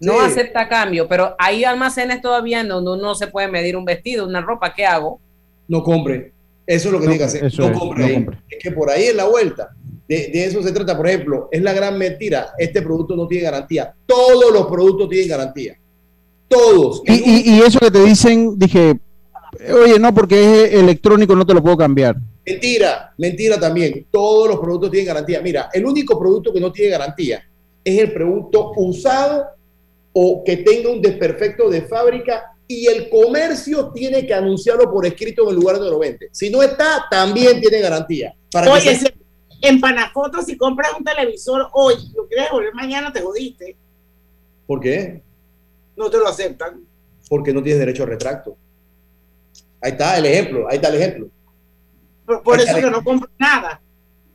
[0.00, 0.18] No Sí.
[0.26, 4.40] acepta cambio, pero hay almacenes todavía en donde uno se puede medir un vestido, una
[4.40, 5.20] ropa, ¿qué hago?
[5.66, 6.32] No compre.
[6.68, 7.44] Eso es lo que No, tiene que hacer.
[7.46, 8.14] eso No es, compre no ahí.
[8.14, 8.38] compre.
[8.50, 9.70] Es que por ahí es la vuelta.
[10.06, 10.96] De, de eso se trata.
[10.96, 12.48] Por ejemplo, es la gran mentira.
[12.58, 13.94] Este producto no tiene garantía.
[14.06, 15.78] Todos los productos tienen garantía.
[16.46, 17.02] Todos.
[17.06, 18.98] Y, y- y eso que te dicen, dije,
[19.82, 22.16] oye, no, porque es electrónico, no te lo puedo cambiar.
[22.46, 24.06] Mentira, mentira también.
[24.10, 25.40] Todos los productos tienen garantía.
[25.42, 27.42] Mira, el único producto que no tiene garantía
[27.84, 29.44] es el producto usado
[30.12, 35.42] o que tenga un desperfecto de fábrica y el comercio tiene que anunciarlo por escrito
[35.44, 36.28] en el lugar donde lo vende.
[36.32, 38.34] Si no está, también tiene garantía.
[38.52, 39.14] Para que Oye, se-
[39.62, 43.76] en Panafoto, si compras un televisor hoy, lo quieres devolver mañana, te jodiste.
[44.66, 45.22] ¿Por qué?
[45.96, 46.84] No te lo aceptan.
[47.28, 48.56] Porque no tienes derecho a retracto.
[49.80, 51.28] Ahí está el ejemplo, ahí está el ejemplo.
[52.44, 53.80] Por, eso que no compras nada.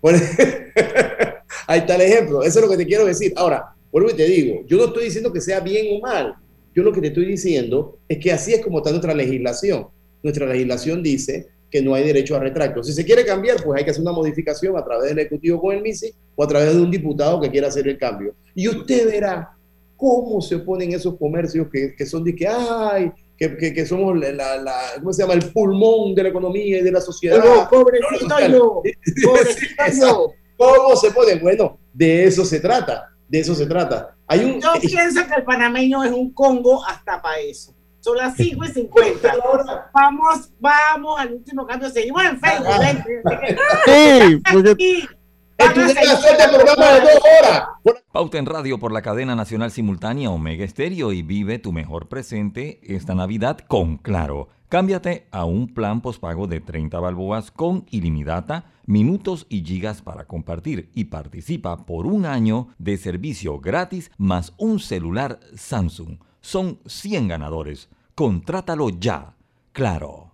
[0.02, 0.16] Por-
[1.68, 2.42] Ahí está el ejemplo.
[2.44, 3.32] Eso es lo que te quiero decir.
[3.38, 6.36] Ahora, vuelvo y te digo, yo no estoy diciendo que sea bien o mal.
[6.76, 9.88] Yo lo que te estoy diciendo es que así es como está nuestra legislación.
[10.22, 12.84] Nuestra legislación dice que no hay derecho a retracto.
[12.84, 15.76] Si se quiere cambiar, pues hay que hacer una modificación a través del Ejecutivo con
[15.76, 18.36] el MISI o a través de un diputado que quiera hacer el cambio.
[18.56, 19.52] Y usted verá
[19.98, 24.18] cómo se oponen esos comercios que, que son de que, ay, que, que, que somos
[24.20, 25.34] la, la- la- ¿cómo se llama?
[25.34, 27.44] El pulmón de la economía y de la sociedad.
[27.44, 28.82] Yo, pobrecito yo,
[29.24, 30.32] pobrecito yo.
[30.58, 31.40] ¿Cómo se ponen?
[31.42, 34.16] Bueno, de eso se trata, de eso se trata.
[34.34, 34.60] Hay un...
[34.60, 37.74] Yo pienso que el panameño es un Congo hasta para eso.
[38.00, 39.34] Son las 5 y 50.
[39.94, 41.90] Vamos, vamos al último cambio.
[41.90, 42.68] Seguimos en Facebook.
[43.86, 44.42] Sí,
[46.50, 47.64] programa de dos horas.
[48.12, 52.80] Pauta en radio por la cadena nacional simultánea Omega Estéreo y vive tu mejor presente
[52.84, 54.50] esta Navidad con Claro.
[54.74, 60.90] Cámbiate a un plan postpago de 30 balboas con ilimitada, minutos y gigas para compartir
[60.96, 66.18] y participa por un año de servicio gratis más un celular Samsung.
[66.42, 67.88] Son 100 ganadores.
[68.16, 69.36] Contrátalo ya.
[69.74, 70.34] Claro.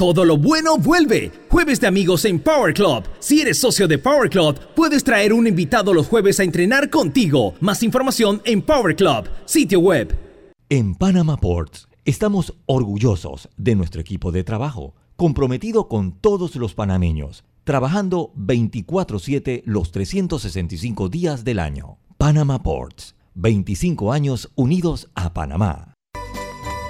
[0.00, 1.30] Todo lo bueno vuelve.
[1.50, 3.04] Jueves de amigos en Power Club.
[3.18, 7.52] Si eres socio de Power Club, puedes traer un invitado los jueves a entrenar contigo.
[7.60, 10.18] Más información en Power Club, sitio web.
[10.70, 17.44] En Panama Ports estamos orgullosos de nuestro equipo de trabajo, comprometido con todos los panameños,
[17.64, 21.98] trabajando 24/7 los 365 días del año.
[22.16, 25.92] Panama Ports, 25 años unidos a Panamá.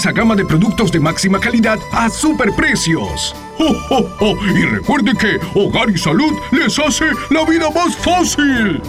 [0.00, 3.34] extensa gama de productos de máxima calidad a superprecios.
[3.58, 4.36] ¡Oh, oh, oh!
[4.46, 8.80] Y recuerde que Hogar y Salud les hace la vida más fácil.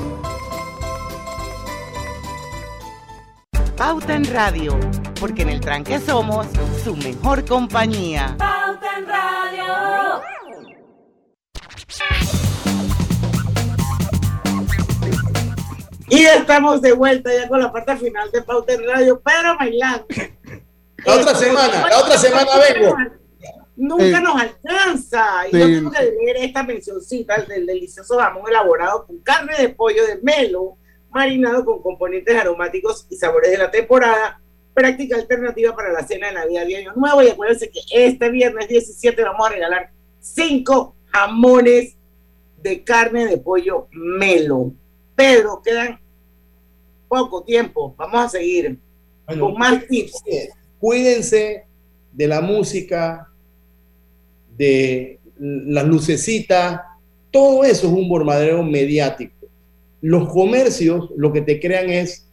[3.75, 4.79] Pauta en Radio,
[5.19, 6.47] porque en el tranque somos
[6.81, 8.35] su mejor compañía.
[8.37, 10.21] Pauta en Radio.
[16.07, 20.05] Y estamos de vuelta ya con la parte final de Pauta en Radio, pero bailando.
[21.05, 22.95] La otra semana, la otra semana vengo.
[23.75, 25.47] Nunca Eh, nos alcanza.
[25.47, 25.59] Y sí.
[25.59, 30.17] yo tengo que leer esta mencioncita del delicioso jamón elaborado con carne de pollo de
[30.21, 30.77] melo,
[31.09, 34.39] marinado con componentes aromáticos y sabores de la temporada.
[34.73, 37.23] Práctica alternativa para la cena de Navidad y Año Nuevo.
[37.23, 41.97] Y acuérdense que este viernes 17 vamos a regalar cinco jamones
[42.61, 44.71] de carne de pollo melo.
[45.15, 45.99] Pedro, quedan
[47.07, 47.93] poco tiempo.
[47.97, 48.79] Vamos a seguir
[49.27, 50.23] con más tips.
[50.81, 51.65] Cuídense
[52.11, 53.29] de la música,
[54.57, 56.81] de las lucecitas,
[57.29, 59.47] todo eso es un bombardeo mediático.
[60.01, 62.27] Los comercios lo que te crean es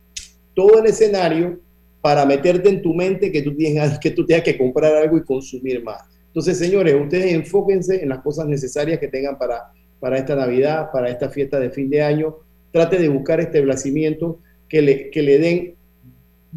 [0.54, 1.60] todo el escenario
[2.00, 5.24] para meterte en tu mente que tú tienes que, tú tengas que comprar algo y
[5.24, 6.02] consumir más.
[6.28, 11.10] Entonces, señores, ustedes enfóquense en las cosas necesarias que tengan para, para esta Navidad, para
[11.10, 12.36] esta fiesta de fin de año.
[12.72, 14.36] Trate de buscar establecimientos
[14.70, 15.77] que le, que le den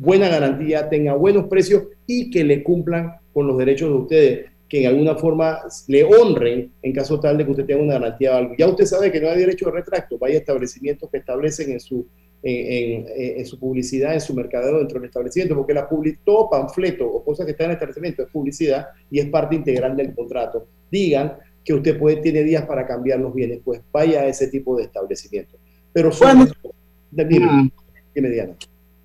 [0.01, 4.81] buena garantía, tenga buenos precios y que le cumplan con los derechos de ustedes, que
[4.81, 8.37] en alguna forma le honren en caso tal de que usted tenga una garantía de
[8.37, 8.55] algo.
[8.57, 12.07] Ya usted sabe que no hay derecho de retracto, vaya establecimientos que establecen en su,
[12.41, 15.87] en, en, su publicidad, en su mercadeo dentro del establecimiento, porque la
[16.25, 19.95] todo panfleto o cosa que está en el establecimiento es publicidad y es parte integral
[19.95, 20.65] del contrato.
[20.91, 21.33] Digan
[21.63, 24.85] que usted puede, tiene días para cambiar los bienes, pues vaya a ese tipo de
[24.85, 25.59] establecimiento.
[25.93, 26.47] Pero bueno,
[27.11, 27.71] dime,
[28.15, 28.55] dime, Diana.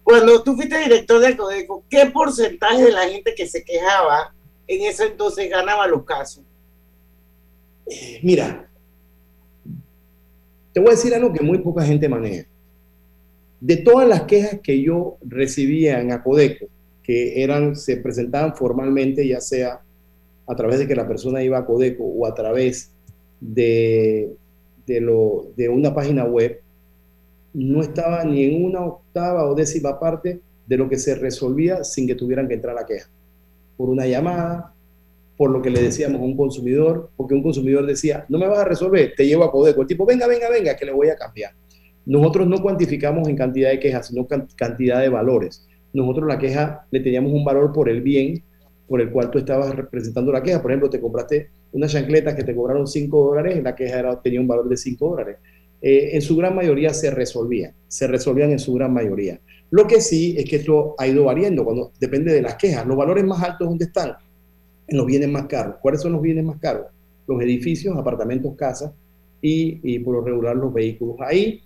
[0.06, 4.32] Cuando tú fuiste director de Codeco, ¿qué porcentaje de la gente que se quejaba
[4.68, 6.44] en ese entonces ganaba los casos?
[8.22, 8.70] Mira,
[10.72, 12.46] te voy a decir algo que muy poca gente maneja.
[13.60, 16.66] De todas las quejas que yo recibía en Acodeco,
[17.02, 19.80] que eran, se presentaban formalmente, ya sea
[20.46, 22.92] a través de que la persona iba a Codeco o a través
[23.40, 24.30] de,
[24.86, 26.60] de, lo, de una página web,
[27.56, 32.06] no estaba ni en una octava o décima parte de lo que se resolvía sin
[32.06, 33.08] que tuvieran que entrar a la queja.
[33.78, 34.74] Por una llamada,
[35.38, 38.58] por lo que le decíamos a un consumidor, porque un consumidor decía, no me vas
[38.58, 39.80] a resolver, te llevo a Codeco.
[39.80, 41.52] El tipo, venga, venga, venga, que le voy a cambiar.
[42.04, 45.66] Nosotros no cuantificamos en cantidad de quejas, sino cantidad de valores.
[45.94, 48.42] Nosotros la queja le teníamos un valor por el bien
[48.86, 50.60] por el cual tú estabas representando la queja.
[50.60, 54.46] Por ejemplo, te compraste unas chancletas que te cobraron 5 dólares, la queja tenía un
[54.46, 55.38] valor de 5 dólares.
[55.88, 59.38] Eh, en su gran mayoría se resolvían, se resolvían en su gran mayoría.
[59.70, 62.84] Lo que sí es que esto ha ido variando, cuando depende de las quejas.
[62.84, 64.16] Los valores más altos, ¿dónde están?
[64.88, 65.76] En los bienes más caros.
[65.80, 66.86] ¿Cuáles son los bienes más caros?
[67.28, 68.90] Los edificios, apartamentos, casas
[69.40, 71.18] y, por lo regular los vehículos.
[71.20, 71.62] Ahí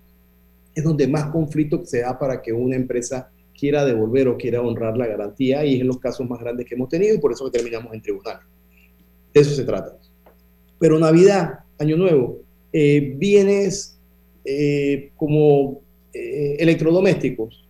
[0.75, 4.97] es donde más conflicto se da para que una empresa quiera devolver o quiera honrar
[4.97, 7.49] la garantía y es en los casos más grandes que hemos tenido y por eso
[7.49, 8.43] terminamos en tribunales.
[9.33, 9.97] De eso se trata.
[10.77, 12.37] Pero Navidad, Año Nuevo,
[12.71, 13.97] eh, bienes
[14.45, 15.81] eh, como
[16.13, 17.67] eh, electrodomésticos,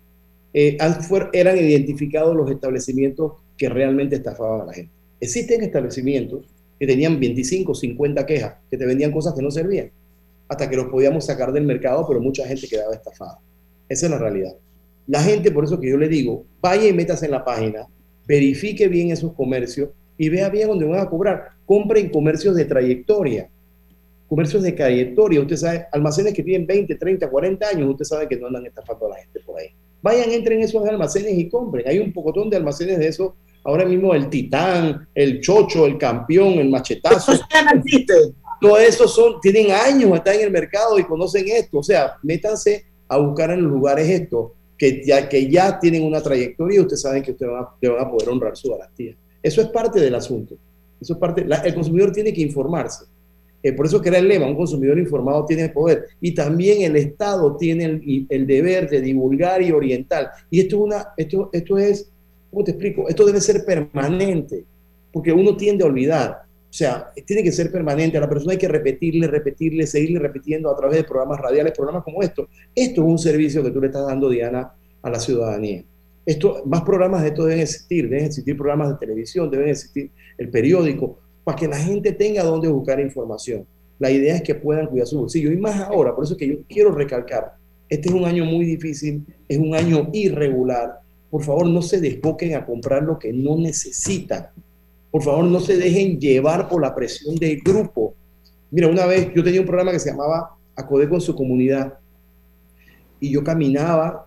[0.53, 4.91] eran identificados los establecimientos que realmente estafaban a la gente.
[5.19, 6.45] Existen establecimientos
[6.79, 9.91] que tenían 25, 50 quejas, que te vendían cosas que no servían,
[10.47, 13.39] hasta que los podíamos sacar del mercado, pero mucha gente quedaba estafada.
[13.87, 14.55] Esa es la realidad.
[15.05, 17.85] La gente, por eso que yo le digo, vaya y métase en la página,
[18.27, 21.49] verifique bien esos comercios y vea bien dónde van a cobrar.
[21.65, 23.49] Compre en comercios de trayectoria,
[24.31, 25.41] comercios de trayectoria.
[25.41, 29.07] Usted sabe, almacenes que tienen 20, 30, 40 años, usted sabe que no andan estafando
[29.07, 29.67] a la gente por ahí.
[30.01, 31.85] Vayan, entren en esos almacenes y compren.
[31.85, 33.33] Hay un pocotón de almacenes de esos.
[33.65, 37.33] Ahora mismo el Titán, el Chocho, el Campeón, el Machetazo.
[38.61, 41.79] Todo eso son, tienen años, están en el mercado y conocen esto.
[41.79, 46.21] O sea, métanse a buscar en los lugares esto que ya, que ya tienen una
[46.21, 47.65] trayectoria y ustedes saben que ustedes van
[47.99, 49.13] a, poder honrar su garantía.
[49.43, 50.55] Eso es parte del asunto.
[51.01, 53.10] Eso es parte, el consumidor tiene que informarse.
[53.63, 56.05] Eh, por eso que era el lema, un consumidor informado tiene poder.
[56.19, 60.31] Y también el Estado tiene el, deber de divulgar y orientar.
[60.49, 62.09] Y esto es, una, esto, esto es,
[62.49, 63.07] ¿cómo te explico?
[63.07, 64.63] Esto debe ser permanente,
[65.11, 66.41] porque uno tiende a olvidar.
[66.69, 68.17] O sea, tiene que ser permanente.
[68.17, 72.03] A la persona hay que repetirle, repetirle, seguirle repitiendo a través de programas radiales, programas
[72.03, 72.47] como estos.
[72.73, 75.83] Esto es un servicio que tú le estás dando, Diana, a la ciudadanía.
[76.25, 80.49] Esto, más programas de esto deben existir, deben existir programas de televisión, deben existir el
[80.49, 83.65] periódico, para que la gente tenga donde buscar información.
[83.99, 86.55] La idea es que puedan cuidar su bolsillo y más ahora, por eso que yo
[86.67, 87.53] quiero recalcar,
[87.89, 91.01] este es un año muy difícil, es un año irregular.
[91.29, 94.47] Por favor, no se desboquen a comprar lo que no necesitan.
[95.11, 98.13] Por favor, no se dejen llevar por la presión del grupo.
[98.71, 101.95] Mira, una vez yo tenía un programa que se llamaba Acode con su comunidad
[103.19, 104.25] y yo caminaba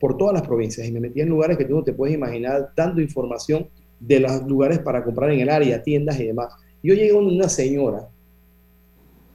[0.00, 2.72] por todas las provincias y me metía en lugares que tú no te puedes imaginar
[2.74, 3.68] dando información
[4.00, 6.54] de los lugares para comprar en el área, tiendas y demás.
[6.82, 8.08] Yo llegué con una señora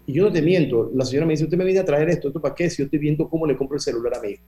[0.06, 2.28] y yo no te miento, la señora me dice, usted me viene a traer esto,
[2.28, 2.70] ¿esto para qué?
[2.70, 4.44] Si yo estoy viendo cómo le compro el celular a mi hijo.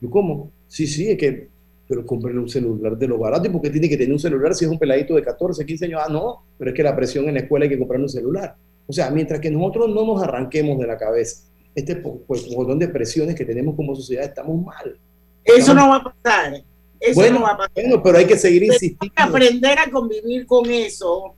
[0.00, 0.50] Yo, ¿cómo?
[0.68, 1.48] Sí, sí, es que
[1.90, 3.48] pero compren un celular de lo barato.
[3.48, 5.86] ¿Y por qué tiene que tener un celular si es un peladito de 14, 15
[5.86, 6.00] años?
[6.06, 8.54] Ah, no, pero es que la presión en la escuela hay que comprar un celular.
[8.86, 12.88] O sea, mientras que nosotros no nos arranquemos de la cabeza este pues, montón de
[12.88, 14.98] presiones que tenemos como sociedad, estamos mal.
[15.44, 16.62] Eso no va a pasar.
[17.00, 17.72] Eso bueno, no va a pasar.
[17.74, 18.98] Bueno, pero hay que seguir insistiendo.
[19.00, 21.34] Hay que aprender a convivir con eso.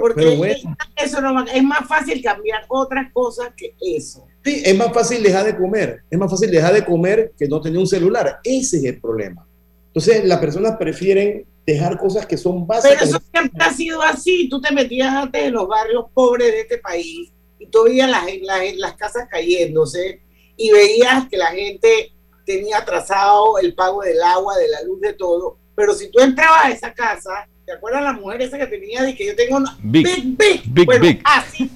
[0.00, 0.56] porque
[0.96, 4.26] eso no va, es más fácil cambiar otras cosas que eso.
[4.42, 6.02] Sí, es más fácil dejar de comer.
[6.10, 8.38] Es más fácil dejar de comer que no tener un celular.
[8.42, 9.46] Ese es el problema.
[9.88, 12.98] Entonces, las personas prefieren dejar cosas que son básicas.
[12.98, 14.48] Pero eso siempre ha sido así.
[14.48, 18.24] Tú te metías antes en los barrios pobres de este país y tú veías las,
[18.42, 20.20] las, las casas cayéndose
[20.56, 22.12] y veías que la gente
[22.46, 25.58] tenía atrasado el pago del agua, de la luz, de todo.
[25.74, 27.30] Pero si tú entrabas a esa casa,
[27.66, 29.02] ¿Te acuerdas la mujer esa que tenía?
[29.02, 30.04] De que yo tengo una Big.
[30.06, 30.62] big, big.
[30.72, 31.20] Big, bueno, big.
[31.24, 31.68] así.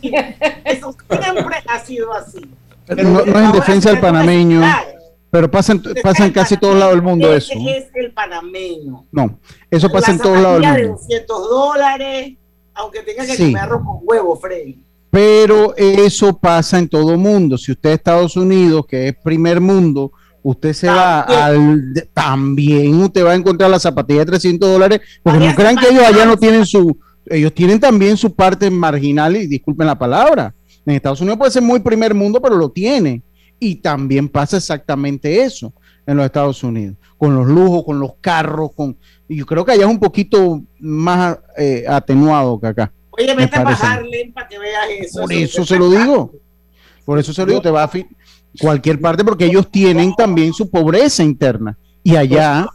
[0.64, 2.38] Eso siempre ha sido así.
[2.96, 4.62] No, no es en defensa del panameño,
[5.32, 7.52] pero pasa en, pasa en casi todos lados del mundo eso.
[7.54, 9.04] Ese es el panameño.
[9.10, 10.96] No, eso pasa La en todos lados del de mundo.
[11.02, 12.32] 200 dólares,
[12.74, 13.46] aunque tenga que Sí.
[13.46, 14.84] comer arroz con huevo, Freddy.
[15.10, 17.58] Pero eso pasa en todo mundo.
[17.58, 20.12] Si usted es Estados Unidos, que es primer mundo,
[20.42, 21.92] usted se va al.
[22.12, 26.04] También usted va a encontrar la zapatilla de 300 dólares, porque no crean que ellos
[26.04, 26.98] allá no tienen su.
[27.26, 30.54] Ellos tienen también su parte marginal, y disculpen la palabra.
[30.86, 33.22] En Estados Unidos puede ser muy primer mundo, pero lo tiene.
[33.58, 35.72] Y también pasa exactamente eso
[36.06, 38.96] en los Estados Unidos, con los lujos, con los carros, con.
[39.28, 42.92] Y yo creo que allá es un poquito más eh, atenuado que acá.
[43.10, 45.20] Oye, vete a bajarle para que veas eso.
[45.20, 46.32] Por eso se lo digo.
[47.04, 47.88] Por eso se lo digo, te va a
[48.58, 52.66] cualquier parte porque ellos tienen también su pobreza interna y allá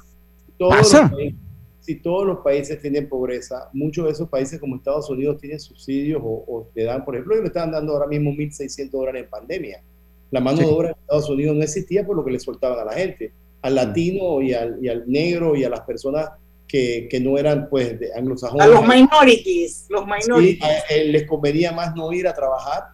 [0.57, 1.09] Todos pasa.
[1.11, 1.35] países-
[1.81, 6.19] si todos los países tienen pobreza, muchos de esos países como Estados Unidos tienen subsidios
[6.23, 9.29] o, o te dan, por ejemplo, ellos le están dando ahora mismo 1.600 dólares en
[9.29, 9.83] pandemia.
[10.31, 10.63] La mano Sí.
[10.65, 13.31] de obra en Estados Unidos no existía por lo que le soltaban a la gente,
[13.61, 16.29] al latino y al, y al negro y a las personas
[16.67, 18.65] que, que no eran pues de anglosajones.
[18.65, 20.63] A los minorities, los Sí, minorities.
[20.63, 22.85] a- eh, les convenía más no ir a trabajar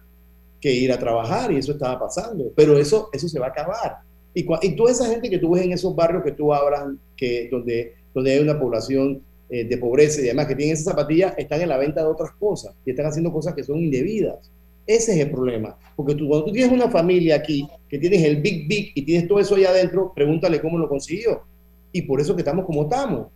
[0.62, 2.52] que ir a trabajar y eso estaba pasando.
[2.54, 3.98] Pero eso, eso se va a acabar.
[4.32, 6.84] Y, y toda esa gente que tú ves en esos barrios que tú hablas,
[7.16, 11.34] que, donde, donde hay una población eh, de pobreza y demás, que tienen esas zapatillas,
[11.36, 14.50] están en la venta de otras cosas y están haciendo cosas que son indebidas.
[14.86, 15.76] Ese es el problema.
[15.96, 19.28] Porque tú, cuando tú tienes una familia aquí, que tienes el Big Big y tienes
[19.28, 21.42] todo eso allá adentro, pregúntale cómo lo consiguió.
[21.90, 23.26] Y por eso que estamos como estamos.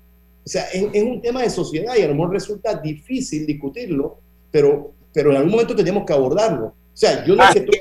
[0.45, 4.19] O sea, es, es un tema de sociedad y a lo mejor resulta difícil discutirlo,
[4.51, 6.73] pero, pero en algún momento tenemos que abordarlo.
[6.97, 7.79] O sea, yo no es que estoy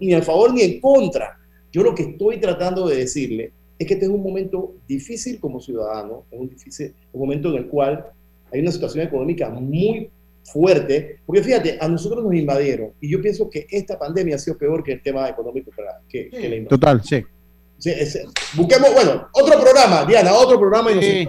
[0.00, 1.36] ni a favor ni en contra.
[1.72, 5.60] Yo lo que estoy tratando de decirle es que este es un momento difícil como
[5.60, 8.06] ciudadano, es un, difícil, un momento en el cual
[8.52, 10.08] hay una situación económica muy
[10.44, 14.56] fuerte, porque fíjate, a nosotros nos invadieron y yo pienso que esta pandemia ha sido
[14.56, 16.68] peor que el tema económico que, que, que la invasión.
[16.80, 17.24] total, sí.
[17.78, 18.22] Sí, es-
[18.54, 21.26] busquemos, bueno, otro programa, Diana, otro programa y nos Sí.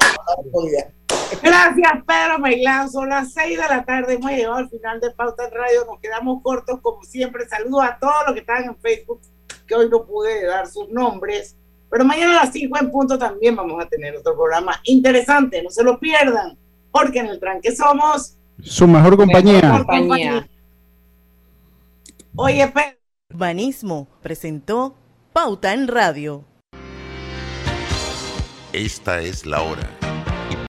[1.41, 2.89] Gracias, Pedro Meilán.
[2.89, 4.13] Son las 6 de la tarde.
[4.15, 5.85] Hemos llegado al final de Pauta en Radio.
[5.85, 7.47] Nos quedamos cortos, como siempre.
[7.47, 9.21] Saludos a todos los que están en Facebook,
[9.67, 11.57] que hoy no pude dar sus nombres.
[11.89, 15.61] Pero mañana a las 5 en punto también vamos a tener otro programa interesante.
[15.63, 16.57] No se lo pierdan,
[16.91, 19.61] porque en el tranque somos Su mejor compañía.
[19.61, 20.47] mejor compañía.
[22.35, 22.97] Oye, Pedro.
[23.33, 24.95] Urbanismo presentó
[25.33, 26.43] Pauta en Radio.
[28.73, 29.89] Esta es la hora.